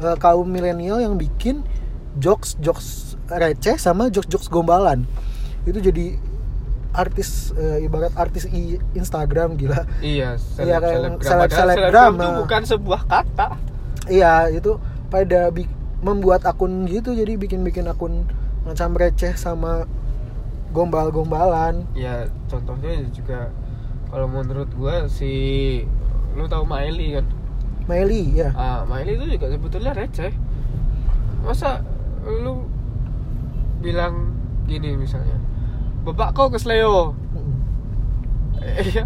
eh, 0.00 0.16
kaum 0.18 0.48
milenial 0.48 0.98
yang 0.98 1.14
bikin 1.14 1.62
jokes 2.18 2.56
jokes 2.58 3.14
receh 3.28 3.78
sama 3.78 4.08
jokes 4.08 4.26
jokes 4.30 4.48
gombalan. 4.48 5.04
Itu 5.68 5.78
jadi 5.78 6.16
artis 6.92 7.50
eh, 7.52 7.82
ibarat 7.82 8.10
artis 8.14 8.44
i 8.46 8.76
Instagram 8.92 9.54
gila 9.54 9.86
iya 10.00 10.34
Iya, 10.56 10.78
seleb- 10.80 11.20
seleb- 11.20 11.46
Padahal 11.46 11.68
selebgram, 11.70 12.12
itu 12.12 12.26
ah. 12.26 12.36
bukan 12.38 12.62
sebuah 12.64 13.00
kata 13.04 13.48
Iya 14.06 14.32
itu 14.48 14.74
pada 15.06 15.54
membuat 16.00 16.42
akun 16.42 16.84
gitu 16.84 17.12
jadi 17.12 17.36
bikin-bikin 17.36 17.86
akun 17.86 18.26
macam 18.62 18.92
receh 18.92 19.34
sama 19.34 19.84
gombal-gombalan. 20.70 21.82
ya 21.92 22.24
contohnya 22.46 23.02
juga 23.10 23.50
kalau 24.06 24.26
menurut 24.26 24.70
gua 24.72 25.06
si 25.06 25.82
lu 26.32 26.46
tahu 26.46 26.62
Miley 26.62 27.16
kan 27.16 27.26
Meli 27.86 28.38
ya. 28.38 28.54
ah 28.54 28.82
Miley 28.84 29.14
itu 29.14 29.26
juga 29.28 29.50
sebetulnya 29.50 29.92
receh 29.92 30.30
masa 31.40 31.82
lu 32.22 32.66
bilang 33.78 34.30
gini 34.64 34.94
misalnya 34.94 35.34
bapak 36.02 36.32
kau 36.32 36.48
kesleo 36.48 37.12
Mm. 37.30 37.52
iya 38.84 39.04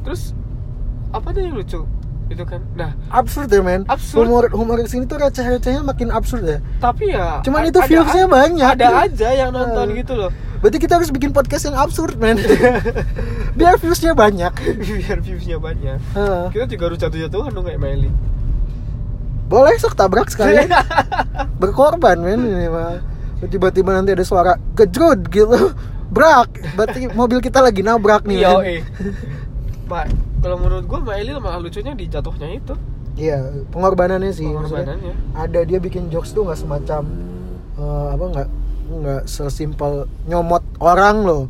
terus 0.00 0.34
apa 1.08 1.30
nih 1.30 1.44
yang 1.44 1.56
lucu 1.56 1.80
itu 2.28 2.44
kan 2.44 2.60
nah 2.74 2.92
Absurd 3.08 3.48
ya 3.48 3.60
men. 3.60 3.86
Absurd. 3.86 4.20
Humor 4.22 4.44
humor 4.50 4.76
di 4.76 4.86
sini 4.86 5.04
tuh 5.04 5.16
receh-recehnya 5.16 5.80
makin 5.80 6.10
absurd 6.10 6.44
ya. 6.44 6.58
tapi 6.76 7.08
ya 7.08 7.40
Cuman 7.40 7.64
itu 7.64 7.80
viewsnya 7.80 8.26
banyak. 8.26 8.68
ada 8.74 8.88
aja 9.02 9.28
yang 9.32 9.50
nonton 9.50 9.86
Ah. 9.86 9.94
gitu 9.94 10.12
loh 10.14 10.30
Berarti 10.58 10.76
kita 10.76 10.98
harus 10.98 11.08
bikin 11.08 11.30
podcast 11.30 11.64
yang 11.64 11.78
absurd 11.78 12.18
men. 12.18 12.34
Biar 13.58 13.74
viewsnya 13.76 14.10
banyak. 14.12 14.50
biar 14.82 15.18
viewsnya 15.18 15.56
banyak 15.56 15.98
Heeh. 16.12 16.44
kita 16.50 16.66
juga 16.66 16.82
harus 16.84 16.98
jatuh-jatuhan 16.98 17.50
dong 17.50 17.64
kayak 17.64 17.78
Miley 17.78 18.10
Boleh 19.46 19.78
sok 19.78 19.94
tabrak 19.94 20.28
sekali. 20.28 20.58
Berkorban 21.56 22.18
men 22.18 22.42
ini 22.42 22.66
mah. 22.66 23.00
Tiba-tiba 23.40 23.94
nanti 23.94 24.12
ada 24.12 24.20
suara 24.20 24.58
gejrot 24.74 25.24
gitu. 25.28 25.72
Brak. 26.08 26.48
Berarti 26.74 27.08
mobil 27.10 27.38
kita 27.38 27.60
lagi 27.60 27.80
nabrak 27.80 28.24
nih. 28.24 28.42
iya 28.42 28.52
eh 28.60 28.80
Pak, 29.84 30.04
kalau 30.40 30.60
menurut 30.60 30.84
gua 30.84 31.00
Miley 31.00 31.32
malah 31.36 31.58
lucunya 31.58 31.92
di 31.92 32.04
jatuhnya 32.06 32.48
itu 32.52 32.74
Iya, 33.18 33.66
pengorbanannya 33.72 34.30
sih. 34.30 34.46
maksudnya. 34.46 34.94
pengorbanannya 34.94 35.12
ada 35.34 35.60
dia 35.64 35.78
bikin 35.78 36.06
jokes 36.06 36.30
tuh 36.30 36.44
nggak 36.44 36.60
semacam 36.60 37.02
eh, 37.74 38.06
apa 38.14 38.24
nggak 38.30 38.48
nggak 38.88 39.22
sesimpel 39.24 39.92
nyomot 40.24 40.64
orang 40.78 41.24
loh 41.24 41.42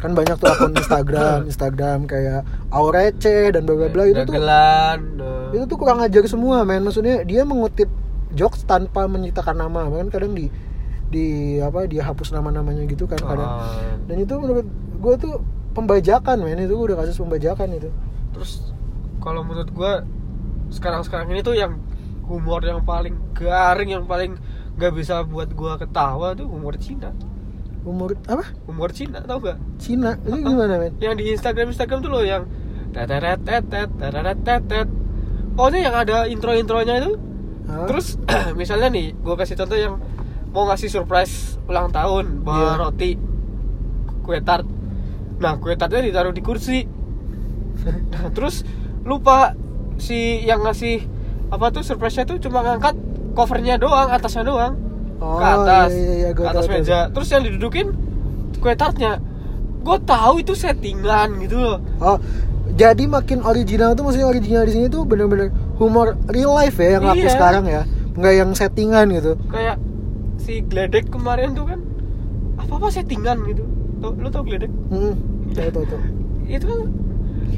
kan 0.00 0.16
banyak 0.16 0.32
tuh 0.40 0.48
akun 0.48 0.72
Instagram 0.80 1.44
Instagram 1.44 1.98
kayak 2.08 2.40
aurece 2.72 3.52
dan 3.52 3.62
bla 3.62 3.76
bla 3.76 3.88
bla 3.88 4.04
itu 4.08 4.24
tuh 4.24 4.32
Dagelan, 4.32 4.98
eh, 5.20 5.60
itu 5.60 5.64
tuh 5.68 5.76
kurang 5.76 6.00
ajar 6.00 6.24
semua 6.24 6.64
men 6.64 6.80
maksudnya 6.80 7.20
dia 7.22 7.44
mengutip 7.44 7.86
jokes 8.32 8.64
tanpa 8.64 9.04
menyitakan 9.04 9.60
nama 9.60 9.86
kan 9.86 10.08
kadang 10.08 10.32
di 10.32 10.48
di 11.10 11.58
apa 11.58 11.90
dia 11.90 12.06
hapus 12.06 12.30
nama 12.30 12.54
namanya 12.54 12.86
gitu 12.86 13.04
kan 13.10 13.18
kadang. 13.18 13.50
Ah, 13.50 13.98
dan 14.06 14.16
itu 14.22 14.34
menurut 14.38 14.66
gue 15.02 15.14
tuh 15.18 15.34
pembajakan 15.74 16.42
men. 16.42 16.60
Itu 16.62 16.76
udah 16.78 16.96
kasus 16.98 17.18
pembajakan 17.18 17.68
itu. 17.74 17.90
Terus 18.34 18.74
kalau 19.22 19.44
menurut 19.46 19.70
gua 19.70 20.02
sekarang-sekarang 20.70 21.30
ini 21.34 21.42
tuh 21.42 21.58
yang 21.58 21.78
humor 22.26 22.62
yang 22.62 22.82
paling 22.86 23.18
garing 23.34 23.90
yang 23.90 24.04
paling 24.06 24.38
nggak 24.78 24.92
bisa 24.94 25.26
buat 25.26 25.50
gua 25.54 25.76
ketawa 25.78 26.34
tuh 26.34 26.46
humor 26.46 26.74
Cina. 26.78 27.12
Umur 27.80 28.12
apa? 28.28 28.44
Humor 28.68 28.92
Cina 28.92 29.24
tau 29.24 29.40
gak 29.40 29.56
Cina? 29.80 30.12
Itu 30.20 30.36
gimana 30.44 30.76
men? 30.76 31.00
Yang 31.00 31.14
di 31.16 31.24
Instagram 31.32 31.72
Instagram 31.72 31.98
tuh 32.04 32.10
loh 32.12 32.24
yang 32.24 32.44
tetet 32.92 34.88
pokoknya 35.56 35.80
yang 35.88 35.94
ada 35.96 36.16
intro 36.28 36.52
intronya 36.52 37.00
itu? 37.00 37.12
Hah? 37.70 37.86
terus 37.86 38.18
misalnya 38.60 38.92
nih 38.92 39.16
gua 39.24 39.38
kasih 39.40 39.56
contoh 39.56 39.78
yang 39.78 39.94
mau 40.50 40.66
ngasih 40.66 40.88
surprise 40.88 41.34
ulang 41.64 41.88
tahun 41.88 42.42
bawa 42.42 42.58
Iya. 42.68 42.80
roti 42.80 43.10
kue 44.20 44.38
tart 44.40 44.66
nah 45.36 45.56
kue 45.56 45.72
tartnya 45.72 46.02
ditaruh 46.02 46.30
di 46.30 46.40
kursi 46.40 46.84
nah, 48.10 48.28
terus 48.30 48.62
lupa 49.02 49.54
si 49.96 50.16
yang 50.42 50.60
ngasih 50.60 51.06
apa 51.48 51.70
tuh 51.70 51.82
surprise-nya 51.82 52.24
tuh 52.24 52.38
cuma 52.38 52.60
ngangkat 52.60 52.94
covernya 53.32 53.76
doang 53.76 54.08
atasnya 54.08 54.44
doang 54.44 54.74
Oh, 55.18 55.36
ke 55.36 55.44
atas 55.44 55.92
iya, 55.92 56.00
iya, 56.00 56.14
iya, 56.18 56.30
ke 56.30 56.40
atas 56.42 56.64
tahu, 56.64 56.64
tahu. 56.66 56.80
meja 56.80 56.98
terus 57.10 57.28
yang 57.28 57.42
didudukin 57.42 57.86
kue 58.56 58.72
tartnya 58.72 59.20
gue 59.78 59.98
tahu 60.02 60.34
itu 60.38 60.52
settingan 60.54 61.36
gitu 61.38 61.56
loh 61.56 61.76
Oh, 61.98 62.16
jadi 62.70 63.04
makin 63.04 63.40
original 63.42 63.92
tuh 63.92 64.02
maksudnya 64.02 64.24
original 64.26 64.64
di 64.64 64.72
sini 64.72 64.86
tuh 64.86 65.04
bener-bener 65.04 65.48
humor 65.76 66.16
real 66.26 66.50
life 66.50 66.74
ya 66.74 66.96
yang 66.96 67.04
laku 67.06 67.20
Iya. 67.22 67.32
sekarang 67.32 67.64
ya, 67.64 67.82
nggak 68.10 68.32
yang 68.34 68.50
settingan 68.50 69.06
gitu. 69.10 69.36
kayak 69.46 69.76
si 70.40 70.60
gledek 70.62 71.08
kemarin 71.08 71.52
tuh 71.52 71.64
kan 71.66 71.80
apa 72.56 72.72
apa 72.74 72.88
settingan 72.88 73.44
gitu 73.44 73.64
tau, 73.98 74.10
lu 74.12 74.28
tau 74.28 74.40
gledek 74.40 74.72
Hmm, 74.88 75.14
tahu 75.50 75.68
tahu 75.70 75.84
tahu. 75.86 76.00
itu 76.46 76.64
kan 76.64 76.80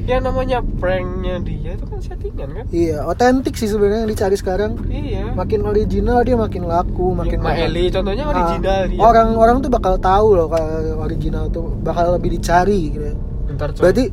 yang 0.03 0.21
namanya 0.21 0.59
pranknya 0.77 1.39
dia 1.39 1.73
itu 1.73 1.85
kan 1.85 1.99
settingan 1.99 2.49
kan 2.53 2.65
Iya, 2.69 3.07
otentik 3.07 3.55
sih 3.55 3.67
sebenarnya 3.67 4.03
yang 4.03 4.11
dicari 4.11 4.35
sekarang. 4.35 4.75
iya 4.85 5.31
Makin 5.33 5.62
original 5.62 6.21
dia 6.21 6.35
makin 6.35 6.65
laku, 6.65 7.15
makin 7.15 7.39
Mak 7.39 7.47
makin- 7.49 7.67
Eli 7.69 7.85
contohnya 7.89 8.25
Ah, 8.25 8.33
original 8.33 8.81
dia 8.85 8.99
Orang-orang 8.99 9.57
tuh 9.59 9.71
bakal 9.71 9.95
tahu 9.97 10.29
loh 10.35 10.47
kalau 10.47 10.67
original 11.01 11.47
tuh 11.49 11.71
bakal 11.79 12.12
lebih 12.12 12.35
dicari 12.35 12.91
gitu. 12.91 13.15
bentar 13.47 13.71
coy. 13.71 13.81
Berarti 13.81 14.05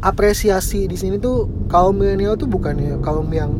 apresiasi 0.00 0.84
di 0.84 0.94
sini 0.94 1.16
tuh 1.16 1.36
kaum 1.66 1.94
milenial 1.94 2.34
tuh 2.34 2.46
bukan 2.46 2.74
ya 2.74 2.94
kaum 2.98 3.26
yang 3.28 3.50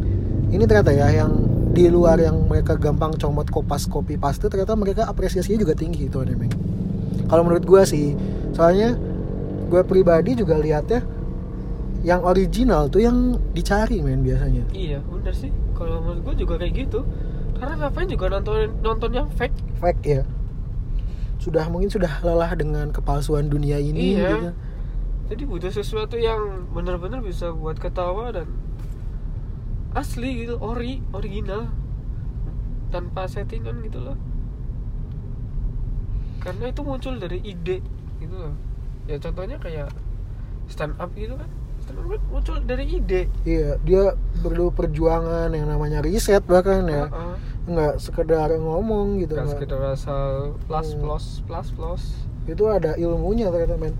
ini 0.48 0.62
ternyata 0.62 0.90
ya 0.90 1.08
yang 1.16 1.32
di 1.72 1.88
luar 1.88 2.20
yang 2.20 2.36
mereka 2.46 2.76
gampang 2.76 3.16
comot 3.16 3.48
kopas 3.48 3.88
copy 3.88 4.16
paste 4.16 4.44
ternyata 4.44 4.76
mereka 4.76 5.08
apresiasinya 5.08 5.56
juga 5.58 5.72
tinggi 5.72 6.06
itu 6.06 6.20
anime. 6.20 6.52
Kalau 7.26 7.42
menurut 7.42 7.64
gua 7.64 7.82
sih, 7.82 8.12
soalnya 8.52 8.92
gue 9.72 9.80
pribadi 9.82 10.36
juga 10.36 10.60
lihatnya 10.60 11.00
yang 12.04 12.20
original 12.22 12.92
tuh 12.92 13.00
yang 13.00 13.40
dicari 13.56 14.04
men 14.04 14.20
biasanya. 14.20 14.68
iya 14.74 15.00
bener 15.00 15.32
sih 15.32 15.48
kalau 15.72 16.02
menurut 16.02 16.20
gue 16.28 16.44
juga 16.44 16.60
kayak 16.60 16.74
gitu 16.84 17.00
karena 17.56 17.78
ngapain 17.78 18.04
juga 18.04 18.26
nonton 18.28 18.68
nonton 18.82 19.10
yang 19.14 19.28
fake 19.32 19.54
Fake 19.80 20.02
ya. 20.04 20.22
Sudah 21.40 21.66
mungkin 21.72 21.88
sudah 21.88 22.20
lelah 22.20 22.52
dengan 22.52 22.92
kepalsuan 22.92 23.48
dunia 23.48 23.78
ini 23.78 24.14
Iya. 24.14 24.28
gitu. 24.28 24.48
jadi 25.30 25.42
butuh 25.48 25.72
sesuatu 25.72 26.20
yang 26.20 26.68
bener-bener 26.68 27.24
bisa 27.24 27.48
buat 27.50 27.80
ketawa 27.80 28.28
dan 28.28 28.44
asli 29.92 30.42
gitu 30.42 30.56
ori 30.58 31.00
original. 31.12 31.68
Tanpa 32.88 33.24
settingan 33.24 33.80
gitu 33.82 34.02
loh. 34.02 34.16
Karena 36.38 36.68
itu 36.68 36.82
muncul 36.82 37.16
dari 37.16 37.38
ide 37.40 37.78
gitu 38.18 38.34
loh. 38.34 38.54
Ya 39.04 39.16
contohnya 39.16 39.56
kayak 39.56 39.90
stand 40.66 40.98
up 40.98 41.10
gitu 41.14 41.34
kan. 41.34 41.48
Stand 41.80 41.98
up 41.98 42.06
kan 42.08 42.20
muncul 42.28 42.56
dari 42.60 42.84
ide. 42.92 43.30
Iya, 43.44 43.78
dia 43.80 44.12
perlu 44.38 44.68
perjuangan 44.68 45.50
yang 45.50 45.66
namanya 45.66 46.00
riset 46.00 46.42
bahkan 46.44 46.84
ya. 46.84 47.06
Heeh. 47.06 47.36
nggak 47.62 47.94
sekedar 47.96 48.50
ngomong 48.52 49.22
gitu 49.22 49.38
Nggak 49.38 49.46
nggak- 49.46 49.54
sekedar 49.54 49.80
asal 49.88 50.30
plus 50.66 50.88
Hmm. 50.88 51.00
plus 51.00 51.24
plus 51.46 51.68
plus. 51.70 52.02
Itu 52.42 52.66
ada 52.66 52.98
ilmunya 52.98 53.48
ternyata 53.48 53.78
men. 53.78 53.94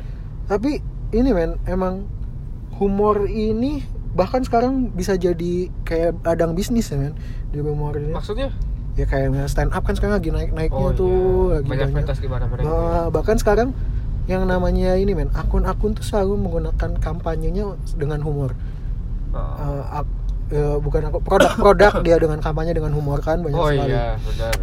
Tapi 0.44 0.83
ini 1.12 1.31
men 1.31 1.55
emang 1.64 2.11
humor 2.74 3.22
ini 3.24 3.87
bahkan 4.12 4.40
sekarang 4.40 4.90
bisa 4.90 5.14
jadi 5.14 5.53
kayak 5.83 6.20
ladang 6.22 6.53
bisnis 6.53 6.87
ya 6.87 6.96
men 6.96 7.16
di 7.48 7.59
humor 7.59 7.96
ini 7.96 8.12
maksudnya? 8.12 8.53
Ya 8.92 9.09
kayak 9.09 9.33
stand 9.48 9.72
up 9.72 9.83
kan 9.83 9.96
sekarang 9.96 10.20
lagi 10.20 10.29
naik 10.29 10.53
naiknya 10.53 10.77
oh 10.79 10.92
tuh 10.92 11.09
iya. 11.09 11.55
lagi 11.57 11.68
banyak 11.68 11.88
banyak. 11.88 11.96
pentas 12.05 12.18
di 12.18 12.29
mana 12.29 12.44
mana 12.44 12.61
Ah, 12.62 13.07
bahkan 13.09 13.37
sekarang 13.37 13.72
yang 14.25 14.44
namanya 14.44 14.94
ini 14.94 15.12
men 15.12 15.33
akun-akun 15.33 15.92
tuh 15.92 16.05
selalu 16.05 16.37
menggunakan 16.38 16.90
kampanyenya 16.94 17.72
dengan 17.96 18.20
humor. 18.20 18.53
Oh. 19.33 19.40
Eh, 19.59 19.85
ak- 19.98 20.18
eh, 20.51 20.77
bukan 20.77 21.09
aku 21.09 21.18
produk-produk 21.18 22.05
dia 22.05 22.20
dengan 22.20 22.38
kampanye 22.38 22.70
dengan 22.70 22.92
humor 22.92 23.18
kan 23.18 23.40
banyak 23.40 23.57
oh 23.57 23.66
sekali. 23.66 23.90
iya 23.90 24.20
benar. 24.20 24.55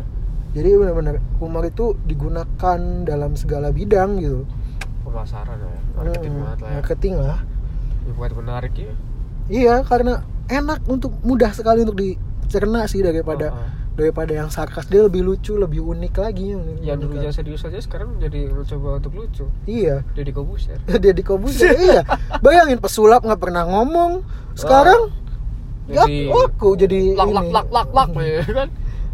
Jadi 0.50 0.70
benar-benar 0.72 1.16
humor 1.38 1.64
itu 1.64 1.98
digunakan 2.06 2.80
dalam 3.02 3.34
segala 3.34 3.70
bidang 3.70 4.22
gitu. 4.22 4.46
Pemasaran 5.02 5.58
ya 5.58 5.74
marketing 5.96 6.32
Hmm, 6.32 6.42
banget 6.44 6.58
lah 6.60 6.70
ya. 6.70 6.76
marketing 6.78 7.14
lah. 7.18 7.40
Ya, 8.00 8.12
buat 8.14 8.32
menarik 8.32 8.74
ya 8.78 8.94
iya 9.50 9.82
karena 9.82 10.22
enak 10.46 10.86
untuk 10.86 11.14
mudah 11.22 11.52
sekali 11.52 11.82
untuk 11.82 11.98
dicerna 11.98 12.86
sih 12.86 13.02
daripada 13.02 13.50
Oh, 13.50 13.58
oh. 13.58 13.70
daripada 13.96 14.32
yang 14.32 14.48
sarkas. 14.48 14.88
Dia 14.88 15.04
lebih 15.04 15.22
lucu 15.22 15.54
lebih 15.54 15.84
unik 15.84 16.14
lagi 16.16 16.46
yang, 16.50 16.64
yang 16.80 16.98
dulunya 16.98 17.30
serius 17.30 17.62
aja 17.62 17.78
sekarang 17.78 18.16
jadi 18.16 18.48
mencoba 18.48 18.98
untuk 18.98 19.14
lucu. 19.14 19.46
Iya. 19.66 20.08
Jadi 20.14 20.32
kobuser. 20.32 20.80
Dia 21.04 21.12
di 21.12 21.20
Kobuser 21.20 21.76
iya. 21.76 22.02
Bayangin 22.40 22.80
pesulap 22.80 23.22
nggak 23.22 23.38
pernah 23.38 23.68
ngomong. 23.68 24.24
Sekarang 24.56 25.12
ya 25.86 26.06
Jadi- 26.06 26.30
laku 26.30 26.70
jadi 26.76 27.00
lak 27.14 27.28
lak 27.28 27.44
ini. 27.44 27.52
lak 27.52 27.68
lak 27.70 27.90
lak 27.92 28.10
ya 28.16 28.42
kan? 28.64 28.70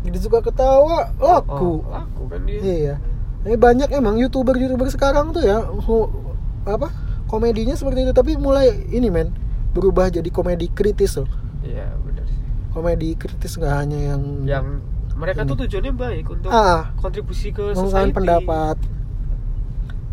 Jadi 0.06 0.18
suka 0.20 0.40
ketawa 0.40 1.10
laku. 1.18 1.82
Oh, 1.82 1.90
laku 1.90 2.24
kan 2.30 2.42
dia. 2.46 2.60
Iya. 2.62 2.96
Ini 3.42 3.58
banyak 3.58 3.90
emang 3.90 4.16
youtuber 4.16 4.54
youtuber 4.54 4.86
sekarang 4.88 5.30
tuh 5.30 5.42
ya 5.42 5.66
apa 6.64 6.88
komedinya 7.26 7.74
seperti 7.74 8.06
itu. 8.06 8.14
Tapi 8.14 8.38
mulai 8.38 8.70
ini 8.90 9.10
men 9.10 9.34
berubah 9.76 10.08
jadi 10.08 10.30
komedi 10.32 10.72
kritis 10.72 11.20
loh 11.20 11.28
iya 11.62 11.92
benar 12.00 12.24
sih 12.24 12.40
komedi 12.72 13.14
kritis 13.14 13.60
nggak 13.60 13.74
hanya 13.76 14.00
yang 14.10 14.22
yang 14.48 14.66
mereka 15.16 15.44
tuh 15.44 15.54
Ini. 15.54 15.62
tujuannya 15.68 15.94
baik 15.94 16.26
untuk 16.30 16.50
ah 16.50 16.96
kontribusi 16.96 17.52
ke 17.52 17.72
society 17.74 18.12
pendapat 18.12 18.80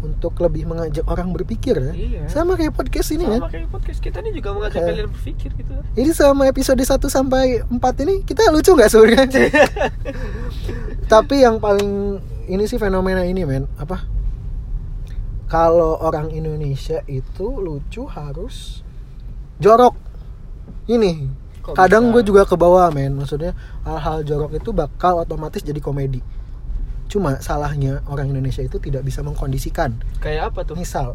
untuk 0.02 0.34
lebih 0.36 0.66
mengajak 0.66 1.06
orang 1.06 1.30
berpikir 1.30 1.78
ya 1.78 1.94
Iya. 1.94 2.22
sama 2.26 2.58
kayak 2.58 2.74
podcast 2.74 3.14
ini 3.14 3.22
sama 3.22 3.46
kan 3.46 3.54
kayak 3.54 3.70
podcast 3.70 3.98
kita 3.98 4.18
nih 4.18 4.34
juga 4.34 4.50
mengajak 4.50 4.78
Eh. 4.78 4.86
kalian 4.90 5.08
berpikir 5.08 5.50
gitu 5.54 5.72
Ini 5.94 6.10
sama 6.10 6.42
episode 6.46 6.82
1 6.82 7.06
sampai 7.06 7.62
4 7.62 8.02
ini 8.02 8.14
kita 8.22 8.50
lucu 8.50 8.74
nggak 8.74 8.90
sebenarnya? 8.90 9.46
Tapi 11.12 11.44
yang 11.44 11.62
paling 11.62 12.18
ini 12.48 12.64
sih 12.64 12.82
fenomena 12.82 13.22
ini 13.22 13.44
men 13.44 13.68
apa? 13.76 14.02
Kalau 15.46 16.00
orang 16.00 16.32
Indonesia 16.32 17.04
itu 17.04 17.46
lucu 17.52 18.08
harus 18.08 18.80
jorok. 19.62 19.94
Ini 20.84 21.30
Kok 21.62 21.78
kadang 21.78 22.10
gue 22.10 22.20
juga 22.20 22.42
ke 22.42 22.58
bawah 22.58 22.90
men. 22.90 23.14
Maksudnya 23.14 23.54
hal-hal 23.82 24.26
jorok 24.26 24.52
itu 24.52 24.74
bakal 24.74 25.22
otomatis 25.22 25.62
jadi 25.62 25.78
komedi. 25.78 26.18
Cuma 27.06 27.38
salahnya 27.38 28.02
orang 28.08 28.28
Indonesia 28.28 28.60
itu 28.60 28.76
tidak 28.76 29.04
bisa 29.04 29.20
mengkondisikan 29.20 30.00
kayak 30.18 30.48
apa 30.48 30.64
tuh 30.64 30.74
misal 30.74 31.12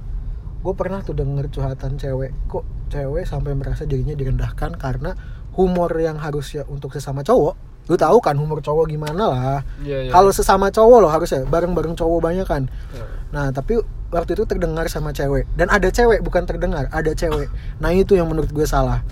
gue 0.57 0.73
pernah 0.73 1.01
tuh 1.01 1.13
denger 1.13 1.49
curhatan 1.49 1.97
cewek 1.97 2.33
kok 2.45 2.61
cewek 2.87 3.25
sampai 3.25 3.57
merasa 3.57 3.81
dirinya 3.81 4.13
direndahkan 4.13 4.77
karena 4.77 5.17
humor 5.53 5.89
yang 5.95 6.17
harusnya 6.17 6.65
untuk 6.67 6.93
sesama 6.93 7.25
cowok 7.25 7.57
lu 7.87 7.95
tahu 7.95 8.19
kan 8.19 8.35
humor 8.35 8.59
cowok 8.59 8.85
gimana 8.85 9.23
lah 9.25 9.57
Iya, 9.81 10.05
iya. 10.05 10.11
kalau 10.11 10.29
sesama 10.29 10.69
cowok 10.69 10.97
loh 11.01 11.09
harusnya 11.09 11.45
bareng-bareng 11.45 11.97
cowok 11.97 12.19
banyak 12.19 12.45
kan 12.45 12.69
Ya. 12.93 13.05
nah 13.33 13.45
tapi 13.49 13.81
waktu 14.09 14.33
itu 14.33 14.43
terdengar 14.43 14.87
sama 14.87 15.11
cewek. 15.11 15.47
Dan 15.53 15.67
ada 15.67 15.87
cewek 15.87 16.19
bukan 16.19 16.43
terdengar 16.43 16.87
ada 16.89 17.11
cewek. 17.11 17.47
Nah 17.77 17.91
itu 17.91 18.13
yang 18.13 18.27
menurut 18.27 18.49
gue 18.49 18.63
salah. 18.63 19.03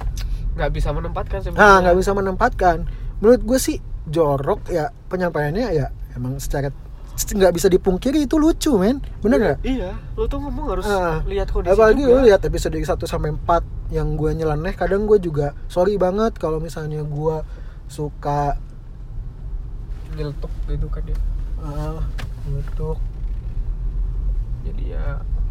Nggak 0.56 0.72
bisa 0.72 0.90
menempatkan 0.90 1.40
nah 1.40 1.46
sebenarnya 1.46 1.78
nggak 1.82 1.98
bisa 1.98 2.12
menempatkan. 2.12 2.78
Menurut 3.20 3.42
gue 3.44 3.60
sih 3.60 3.78
jorok 4.06 4.70
ya 4.70 4.90
penyampaiannya 5.08 5.68
ya 5.72 5.88
emang 6.14 6.38
secara 6.38 6.70
nggak 7.16 7.54
bisa 7.54 7.68
dipungkiri 7.68 8.24
itu 8.24 8.36
lucu 8.36 8.76
men. 8.76 9.00
Bener 9.20 9.40
nggak? 9.40 9.58
iya. 9.64 9.96
Lo 10.14 10.28
tuh 10.28 10.40
ngomong 10.40 10.66
harus 10.70 10.84
Ah, 10.86 11.24
lihat 11.24 11.48
kondisi 11.48 11.72
apalagi 11.72 12.04
juga. 12.04 12.12
lu 12.12 12.28
lihat 12.28 12.42
episode 12.44 12.76
1 12.76 12.88
sampai 13.04 13.32
4 13.32 13.64
yang 13.90 14.16
gue 14.16 14.32
nyeleneh 14.34 14.74
kadang 14.74 15.06
gue 15.06 15.16
juga 15.18 15.56
sorry 15.68 15.96
banget 15.96 16.36
kalau 16.36 16.60
misalnya 16.60 17.00
gue 17.02 17.36
suka 17.86 18.58
nyeletuk 20.16 20.52
gitu 20.66 20.88
kan 20.88 21.04
ya 21.04 21.18
ah 21.62 22.00
untuk 22.48 22.98
jadi 24.66 24.84
ya 24.92 25.06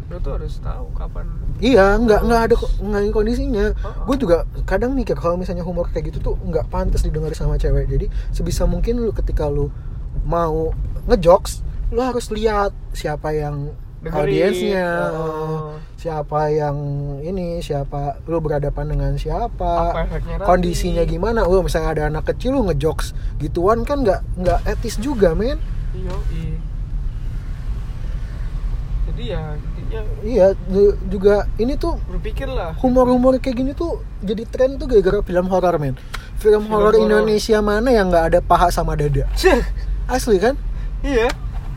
lo 0.05 0.19
tuh 0.19 0.37
harus 0.37 0.59
tahu 0.59 0.85
kapan 0.93 1.25
iya 1.57 1.95
nggak 1.95 2.21
nggak 2.21 2.41
ada 2.43 2.55
nggak 2.79 3.01
kondisinya 3.09 3.73
Oh. 3.81 4.05
gue 4.05 4.17
juga 4.19 4.37
kadang 4.63 4.93
mikir 4.93 5.15
kalau 5.15 5.33
misalnya 5.33 5.63
humor 5.63 5.87
kayak 5.87 6.11
gitu 6.11 6.21
tuh 6.21 6.35
nggak 6.39 6.67
pantas 6.67 7.01
didengar 7.01 7.33
sama 7.33 7.55
cewek 7.55 7.87
jadi 7.87 8.05
sebisa 8.29 8.63
mungkin 8.63 8.99
lu 8.99 9.09
ketika 9.11 9.47
lu 9.47 9.73
mau 10.21 10.69
ngejokes 11.05 11.65
lu 11.89 11.99
harus 11.99 12.29
lihat 12.29 12.69
siapa 12.91 13.31
yang 13.31 13.73
audiensnya 14.05 15.09
Oh. 15.09 15.73
siapa 15.95 16.53
yang 16.53 16.77
ini 17.19 17.57
siapa 17.59 18.21
lu 18.23 18.37
berhadapan 18.37 18.85
dengan 18.87 19.11
siapa 19.15 19.89
Apa 19.89 20.05
efeknya 20.05 20.37
nanti? 20.37 20.45
kondisinya 20.45 21.01
gimana 21.03 21.41
oh 21.41 21.59
misalnya 21.59 21.89
ada 21.91 22.03
anak 22.07 22.29
kecil 22.29 22.53
lu 22.53 22.61
ngejokes 22.63 23.11
gituan 23.39 23.81
kan 23.81 24.05
nggak 24.05 24.21
nggak 24.37 24.59
etis 24.67 24.99
juga 24.99 25.33
men 25.33 25.57
Iya, 25.95 26.13
iya. 29.17 29.43
Jadi 29.55 29.85
ya 29.87 30.01
iya 30.21 30.47
ju- 30.65 30.97
juga 31.07 31.45
ini 31.55 31.75
tuh 31.75 31.95
berpikir 32.09 32.49
lah. 32.49 32.73
humor-humor 32.75 33.37
kayak 33.37 33.55
gini 33.55 33.71
tuh 33.71 34.01
jadi 34.19 34.43
tren 34.43 34.75
tuh 34.75 34.85
gara-gara 34.85 35.21
film 35.21 35.45
horor 35.45 35.77
men 35.77 35.93
film 36.35 36.65
horor 36.65 36.89
horor. 36.89 36.99
Indonesia 36.99 37.61
mana 37.61 37.89
yang 37.89 38.09
nggak 38.09 38.25
ada 38.27 38.39
paha 38.41 38.67
sama 38.67 38.97
dada 38.97 39.23
asli 40.05 40.37
kan 40.37 40.57
iya. 41.01 41.29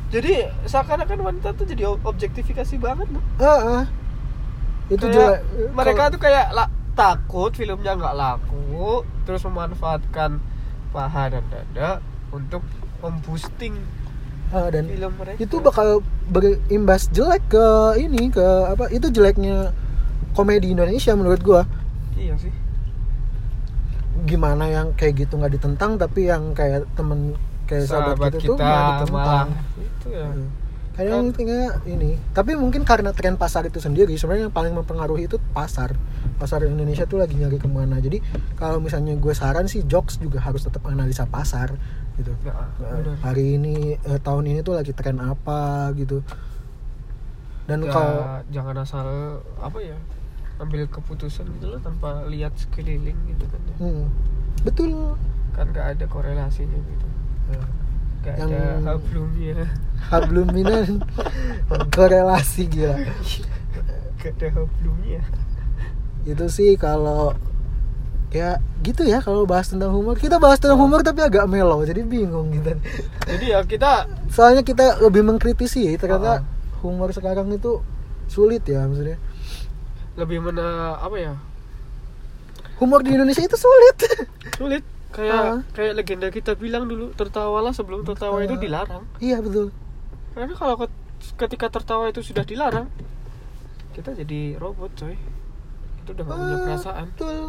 Jadi 0.09 0.40
seakan-akan 0.64 1.20
wanita 1.20 1.53
tuh 1.53 1.68
jadi 1.68 1.85
ob- 1.85 2.01
objektifikasi 2.01 2.81
banget 2.81 3.12
loh. 3.12 3.20
Ah, 3.37 3.85
ah. 3.85 3.85
itu 4.88 5.05
Kayak 5.05 5.12
juga 5.12 5.27
mereka 5.77 6.01
kalau- 6.01 6.12
tuh 6.16 6.20
kayak 6.24 6.46
la- 6.51 6.72
takut 6.96 7.53
filmnya 7.53 7.92
nggak 7.92 8.16
laku, 8.16 9.05
terus 9.22 9.44
memanfaatkan 9.44 10.40
paha 10.88 11.24
dan 11.29 11.44
dada 11.46 12.01
untuk 12.33 12.64
memboosting 12.98 13.77
ah, 14.50 14.68
dan 14.68 14.84
film 14.87 15.12
mereka. 15.14 15.38
itu 15.38 15.56
bakal 15.58 15.88
berimbas 16.26 17.08
jelek 17.08 17.42
ke 17.46 17.66
ini 17.98 18.28
ke 18.28 18.42
apa 18.66 18.88
itu 18.88 19.08
jeleknya 19.08 19.72
komedi 20.32 20.70
Indonesia 20.70 21.12
menurut 21.12 21.40
gua 21.40 21.62
Iya 22.14 22.34
sih. 22.37 22.50
gimana 24.24 24.66
yang 24.66 24.92
kayak 24.92 25.24
gitu 25.24 25.38
nggak 25.38 25.56
ditentang 25.56 25.96
tapi 25.96 26.26
yang 26.26 26.52
kayak 26.52 26.84
temen 26.92 27.38
kayak 27.64 27.87
sahabat, 27.87 28.16
Sahabat 28.18 28.30
kita, 28.34 28.38
tuh 28.42 28.56
kita 28.56 28.64
nggak 28.64 28.82
ditentang 28.82 29.12
malah 29.14 29.46
itu 29.78 30.08
ya. 30.11 30.26
Hmm. 30.26 30.46
Kadang 30.98 31.14
Kan- 31.14 31.26
intinya 31.30 31.61
ini, 31.87 32.18
tapi 32.34 32.58
mungkin 32.58 32.82
karena 32.82 33.14
tren 33.14 33.38
pasar 33.38 33.62
itu 33.64 33.78
sendiri 33.78 34.11
sebenarnya 34.18 34.50
yang 34.50 34.54
paling 34.54 34.74
mempengaruhi 34.74 35.30
itu 35.30 35.38
pasar. 35.54 35.94
Pasar 36.34 36.66
Indonesia 36.66 37.06
tuh 37.06 37.22
lagi 37.22 37.38
nyari 37.38 37.54
ke 37.54 37.70
mana. 37.70 38.02
Jadi 38.02 38.18
kalau 38.58 38.82
misalnya 38.82 39.14
gue 39.14 39.30
saran 39.30 39.70
sih 39.70 39.87
jokes 39.87 40.18
juga 40.18 40.42
harus 40.42 40.66
tetap 40.66 40.82
analisa 40.84 41.22
pasar 41.24 41.70
gitu. 42.18 42.34
Ya, 42.42 42.50
Nah, 42.82 43.14
hari 43.22 43.54
ini 43.54 43.94
eh, 43.94 44.18
tahun 44.18 44.50
ini 44.50 44.61
tuh 44.61 44.74
lagi 44.74 44.90
tren 44.90 45.22
apa 45.22 45.94
gitu. 45.94 46.18
Dan 47.70 47.87
Ya, 47.87 47.94
kalau 47.94 48.18
jangan 48.50 48.76
asal 48.82 49.06
apa 49.62 49.78
ya 49.78 49.94
ambil 50.58 50.90
keputusan 50.90 51.46
gitu 51.54 51.70
loh 51.70 51.78
tanpa 51.78 52.26
lihat 52.26 52.50
sekeliling 52.58 53.14
gitu 53.30 53.46
kan 53.46 53.61
ya. 53.62 53.74
hmm, 53.78 54.04
betul 54.66 55.14
kan 55.54 55.70
gak 55.70 55.94
ada 55.94 56.04
korelasinya 56.11 56.74
gitu 56.74 57.06
gak 58.28 58.36
Yang- 58.36 58.50
ada 58.50 58.62
hablumnya 58.84 59.56
hablum 60.08 60.48
minan 60.52 60.86
korelasi 61.94 62.68
gila. 62.68 62.96
gak 64.18 64.32
ada 64.34 64.48
hablumnya 64.52 65.22
Itu 66.22 66.44
sih 66.46 66.76
kalau 66.76 67.32
ya 68.28 68.60
gitu 68.80 69.00
ya 69.02 69.18
kalau 69.18 69.42
bahas 69.42 69.72
tentang 69.72 69.88
humor. 69.88 70.14
Kita 70.14 70.36
bahas 70.36 70.60
tentang 70.60 70.76
humor 70.76 71.00
tapi 71.00 71.24
agak 71.24 71.48
mellow 71.48 71.80
jadi 71.80 72.04
bingung 72.04 72.52
gitu. 72.52 72.76
Jadi 73.24 73.44
ya 73.48 73.64
kita 73.64 74.04
soalnya 74.28 74.60
kita 74.60 75.00
lebih 75.00 75.24
mengkritisi 75.24 75.88
ya 75.88 75.96
ternyata 75.96 76.32
Ah. 76.34 76.44
humor 76.78 77.08
sekarang 77.10 77.48
itu 77.50 77.80
sulit 78.28 78.60
ya 78.62 78.84
maksudnya. 78.84 79.16
Lebih 80.14 80.38
mena 80.42 81.00
apa 81.00 81.16
ya? 81.16 81.32
Humor 82.76 83.00
di 83.02 83.10
Indonesia 83.10 83.40
itu 83.40 83.56
sulit. 83.56 83.96
Sulit 84.54 84.84
kayak 85.10 85.34
Ah. 85.34 85.58
kayak 85.72 85.92
legenda 85.94 86.28
kita 86.28 86.52
bilang 86.52 86.84
dulu 86.84 87.10
tertawalah 87.12 87.72
sebelum 87.72 88.02
tertawa 88.02 88.40
itu 88.40 88.56
dilarang. 88.56 89.04
Iya 89.18 89.38
betul. 89.38 89.72
Karena 90.32 90.54
kalau 90.54 90.74
ket- 90.76 90.98
ketika 91.36 91.66
tertawa 91.70 92.06
itu 92.06 92.20
sudah 92.20 92.42
dilarang 92.42 92.86
kita 93.90 94.14
jadi 94.14 94.54
robot 94.56 94.92
coy. 94.94 95.16
Itu 95.98 96.10
udah 96.12 96.24
gak 96.24 96.36
punya 96.36 96.54
Ah, 96.54 96.62
perasaan. 96.64 97.06
betul. 97.10 97.44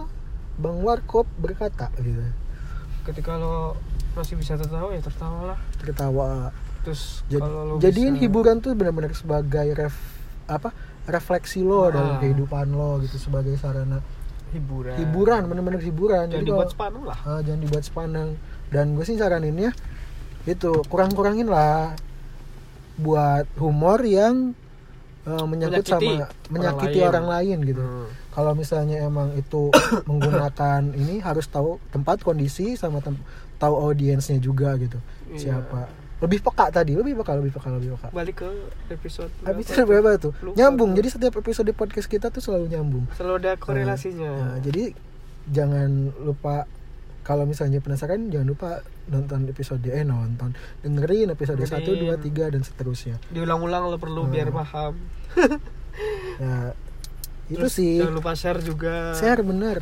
Bang 0.55 0.77
Warkop 0.79 1.27
berkata 1.35 1.87
gitu. 1.97 2.23
Ketika 3.03 3.35
lo 3.35 3.77
masih 4.11 4.35
bisa 4.35 4.55
tertawa 4.55 4.89
ya 4.89 4.99
tertawalah 4.99 5.59
tertawa. 5.77 6.51
Terus 6.81 7.21
kalau 7.29 7.61
lo 7.65 7.73
jadiin 7.77 8.13
bisa- 8.13 8.23
hiburan 8.23 8.57
tuh 8.57 8.73
benar-benar 8.73 9.11
sebagai 9.11 9.67
ref 9.73 9.95
apa? 10.45 10.71
Refleksi 11.05 11.61
lo 11.61 11.85
Ah. 11.85 11.91
dalam 11.91 12.13
kehidupan 12.17 12.69
lo 12.69 12.99
gitu 12.99 13.17
sebagai 13.17 13.53
sarana 13.55 13.99
hiburan 14.51 14.95
hiburan 14.95 15.41
benar-benar 15.45 15.79
hiburan 15.79 16.23
jangan 16.25 16.35
Jadi 16.35 16.45
dibuat 16.45 16.59
kalau- 16.61 16.73
sepaneng 16.73 17.03
lah 17.03 17.19
Ah, 17.21 17.39
jangan 17.39 17.59
dibuat 17.59 17.83
sepaneng 17.83 18.29
dan 18.69 18.85
gue 18.91 19.03
sih 19.03 19.15
saraninnya 19.15 19.71
itu 20.43 20.71
kurang-kurangin 20.85 21.45
lah 21.45 21.93
buat 22.95 23.45
humor 23.55 24.01
yang 24.01 24.51
menyangkut 25.45 25.85
Menyakiti 25.85 26.09
sama 26.15 26.25
menyakiti 26.49 26.99
orang 26.99 27.09
orang 27.11 27.27
lain. 27.27 27.47
lain, 27.53 27.69
gitu 27.69 27.83
Hmm. 27.83 28.07
kalau 28.29 28.51
misalnya 28.53 28.97
emang 28.99 29.29
itu 29.33 29.69
menggunakan 30.09 30.81
ini 30.91 31.19
harus 31.19 31.45
tahu 31.45 31.77
tempat 31.89 32.19
kondisi 32.19 32.73
sama 32.73 32.97
tem- 32.99 33.21
tahu 33.55 33.75
audiensnya 33.77 34.37
juga 34.37 34.73
gitu 34.75 34.97
Iya. 35.29 35.37
siapa 35.61 35.85
lebih 36.19 36.39
peka 36.41 36.67
tadi 36.69 36.93
lebih 36.93 37.15
peka 37.15 37.31
lebih 37.33 37.51
peka 37.51 37.69
lebih 37.71 37.89
peka 37.95 38.07
balik 38.09 38.35
ke 38.37 38.49
episode 38.89 39.31
episode 39.41 39.83
berapa? 39.83 40.15
tuh 40.17 40.31
Lupa 40.41 40.55
nyambung 40.55 40.91
jadi 40.93 41.07
setiap 41.09 41.33
episode 41.35 41.71
podcast 41.71 42.05
kita 42.05 42.27
tuh 42.27 42.39
selalu 42.39 42.67
nyambung 42.69 43.07
selalu 43.13 43.35
ada 43.39 43.51
korelasinya 43.55 44.31
Nah, 44.31 44.57
jadi 44.59 44.91
jangan 45.47 45.89
lupa 46.19 46.67
kalau 47.21 47.43
misalnya 47.43 47.77
penasaran 47.77 48.27
jangan 48.27 48.47
lupa 48.47 48.69
nonton 49.05 49.47
episode 49.47 49.85
eh 49.85 50.01
nonton 50.01 50.53
dengerin 50.79 51.29
episode. 51.29 51.57
1 51.57 51.81
2 51.81 52.05
3 52.15 52.21
dan 52.49 52.61
seterusnya. 52.61 53.17
diulang-ulang 53.29 53.85
lo 53.85 53.97
perlu 53.97 54.23
Hmm. 54.23 54.31
biar 54.31 54.49
paham 54.49 54.93
Ya 56.37 56.73
itu 57.49 57.57
Terus 57.59 57.73
sih 57.73 57.97
jangan 57.97 58.15
lupa 58.15 58.31
share 58.33 58.61
juga 58.61 59.13
share 59.13 59.41
bener. 59.41 59.81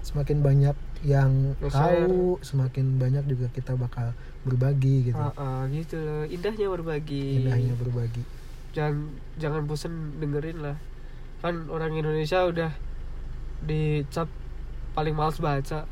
Semakin 0.00 0.38
banyak 0.38 0.76
yang 1.04 1.54
Nge-share. 1.58 2.06
tahu, 2.06 2.38
semakin 2.40 2.96
banyak 2.96 3.24
juga 3.26 3.46
kita 3.48 3.74
bakal 3.74 4.14
berbagi 4.48 5.12
gitu. 5.12 5.20
Ah, 5.20 5.32
ah, 5.36 5.60
gitu 5.68 6.00
loh. 6.00 6.24
Indahnya 6.24 6.66
berbagi. 6.72 7.44
Indahnya 7.44 7.74
berbagi. 7.76 8.22
jangan 8.72 9.10
jangan 9.36 9.62
bosen 9.68 10.16
dengerin 10.20 10.64
lah. 10.64 10.76
Kan 11.44 11.68
orang 11.68 11.92
Indonesia 11.96 12.44
udah 12.48 12.72
dicap 13.64 14.28
paling 14.96 15.12
males 15.12 15.38
baca. 15.38 15.84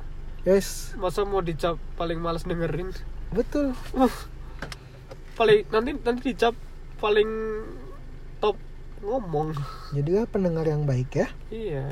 Yes, 0.47 0.95
masa 0.97 1.27
mau 1.27 1.43
dicap 1.43 1.77
paling 1.99 2.23
males 2.23 2.47
dengerin? 2.47 2.95
Betul. 3.35 3.75
Uh, 3.93 4.13
paling 5.35 5.67
nanti 5.69 5.91
nanti 6.01 6.21
dicap 6.33 6.55
paling 7.03 7.29
top 8.39 8.57
ngomong. 9.03 9.53
Jadilah 9.93 10.25
pendengar 10.31 10.65
yang 10.65 10.87
baik 10.87 11.11
ya. 11.13 11.29
iya 11.51 11.91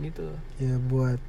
gitu. 0.00 0.32
Ya 0.56 0.80
buat 0.80 1.20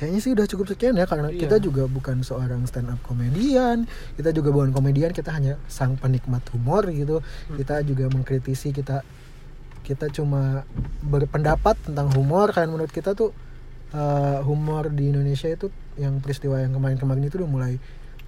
kayaknya 0.00 0.18
sih 0.18 0.32
udah 0.32 0.46
cukup 0.46 0.64
sekian 0.66 0.96
ya 0.96 1.04
karena 1.04 1.28
Iya. 1.28 1.44
kita 1.44 1.60
juga 1.60 1.84
bukan 1.84 2.24
seorang 2.24 2.64
stand 2.64 2.88
up 2.88 2.96
komedian 3.04 3.84
kita 4.16 4.32
juga 4.32 4.48
bukan 4.48 4.72
komedian 4.72 5.12
kita 5.12 5.28
hanya 5.28 5.60
sang 5.68 5.94
penikmat 5.94 6.40
humor 6.48 6.88
gitu 6.88 7.20
Hmm. 7.20 7.56
kita 7.56 7.84
juga 7.84 8.08
mengkritisi 8.08 8.72
kita 8.72 9.04
kita 9.82 10.08
cuma 10.08 10.64
berpendapat 11.02 11.76
tentang 11.82 12.08
humor 12.10 12.48
karena 12.48 12.70
menurut 12.70 12.88
kita 12.88 13.12
tuh 13.12 13.36
eh, 13.90 14.38
humor 14.40 14.88
di 14.88 15.10
Indonesia 15.10 15.46
itu 15.46 15.68
yang 15.94 16.16
peristiwa 16.18 16.56
yang 16.56 16.70
kemarin-kemarin 16.70 17.20
itu 17.22 17.36
udah 17.36 17.50
mulai 17.50 17.74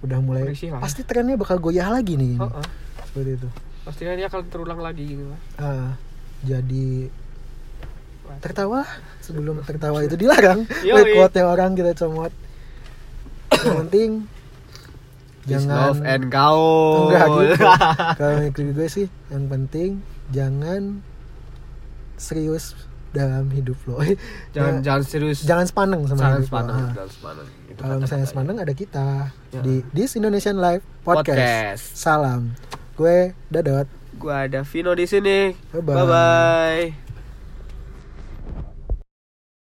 udah 0.03 0.19
mulai 0.19 0.51
pasti 0.77 1.01
trennya 1.01 1.33
bakal 1.33 1.57
goyah 1.57 1.87
lagi 1.87 2.13
nih 2.13 2.35
ini. 2.35 2.43
Oh, 2.43 2.51
oh. 2.53 2.65
seperti 3.07 3.39
itu 3.39 3.49
pasti 3.81 4.01
nanti 4.03 4.23
akan 4.23 4.39
terulang 4.47 4.77
lagi 4.77 5.03
gitu 5.07 5.23
Ah, 5.55 5.95
jadi 6.43 7.07
tertawa. 8.39 8.81
Sebelum 9.19 9.61
tertawa 9.61 10.01
itu 10.01 10.15
dilarang. 10.15 10.65
Yoi. 10.87 10.95
Like 10.95 11.11
quote-nya 11.13 11.43
orang 11.45 11.75
kita 11.75 11.91
comot. 11.93 12.33
Yang 13.51 13.75
penting 13.85 14.09
jangan 15.43 15.99
gaul. 16.31 17.11
Enggak 17.11 17.27
gitu. 17.27 17.55
Kalau 18.19 18.35
mikir 18.39 18.65
gue 18.71 18.87
sih 18.87 19.07
yang 19.27 19.45
penting 19.45 19.99
jangan 20.31 21.03
serius 22.15 22.73
dalam 23.13 23.45
hidup 23.53 23.77
lo. 23.85 24.01
Jangan 24.57 24.81
Ya, 24.81 24.89
jangan 24.89 25.03
serius. 25.05 25.45
jangan 25.45 25.69
sepaneng 25.69 26.01
sama 26.09 26.17
jangan 26.17 26.33
hidup 26.33 26.41
lo. 26.41 26.47
sepaneng 26.49 26.73
Ah. 26.73 26.89
jangan 26.89 27.11
sepaneng. 27.13 27.47
Itu 27.69 27.77
kalau 27.77 27.95
misalnya 28.01 28.25
sepaneng 28.25 28.57
ada 28.57 28.73
kita. 28.73 29.07
Ya. 29.53 29.61
di 29.61 29.75
This 29.93 30.17
Indonesian 30.17 30.57
Live 30.57 30.81
Podcast. 31.05 31.37
Podcast. 31.37 31.83
salam. 31.93 32.41
Gue 32.97 33.37
Dadot. 33.53 33.85
Gua 34.17 34.45
ada 34.45 34.61
Vino 34.63 34.93
di 34.93 35.05
sini. 35.05 35.53
Bye-bye. 35.69 35.93
bye 35.93 36.05
bye 36.07 37.02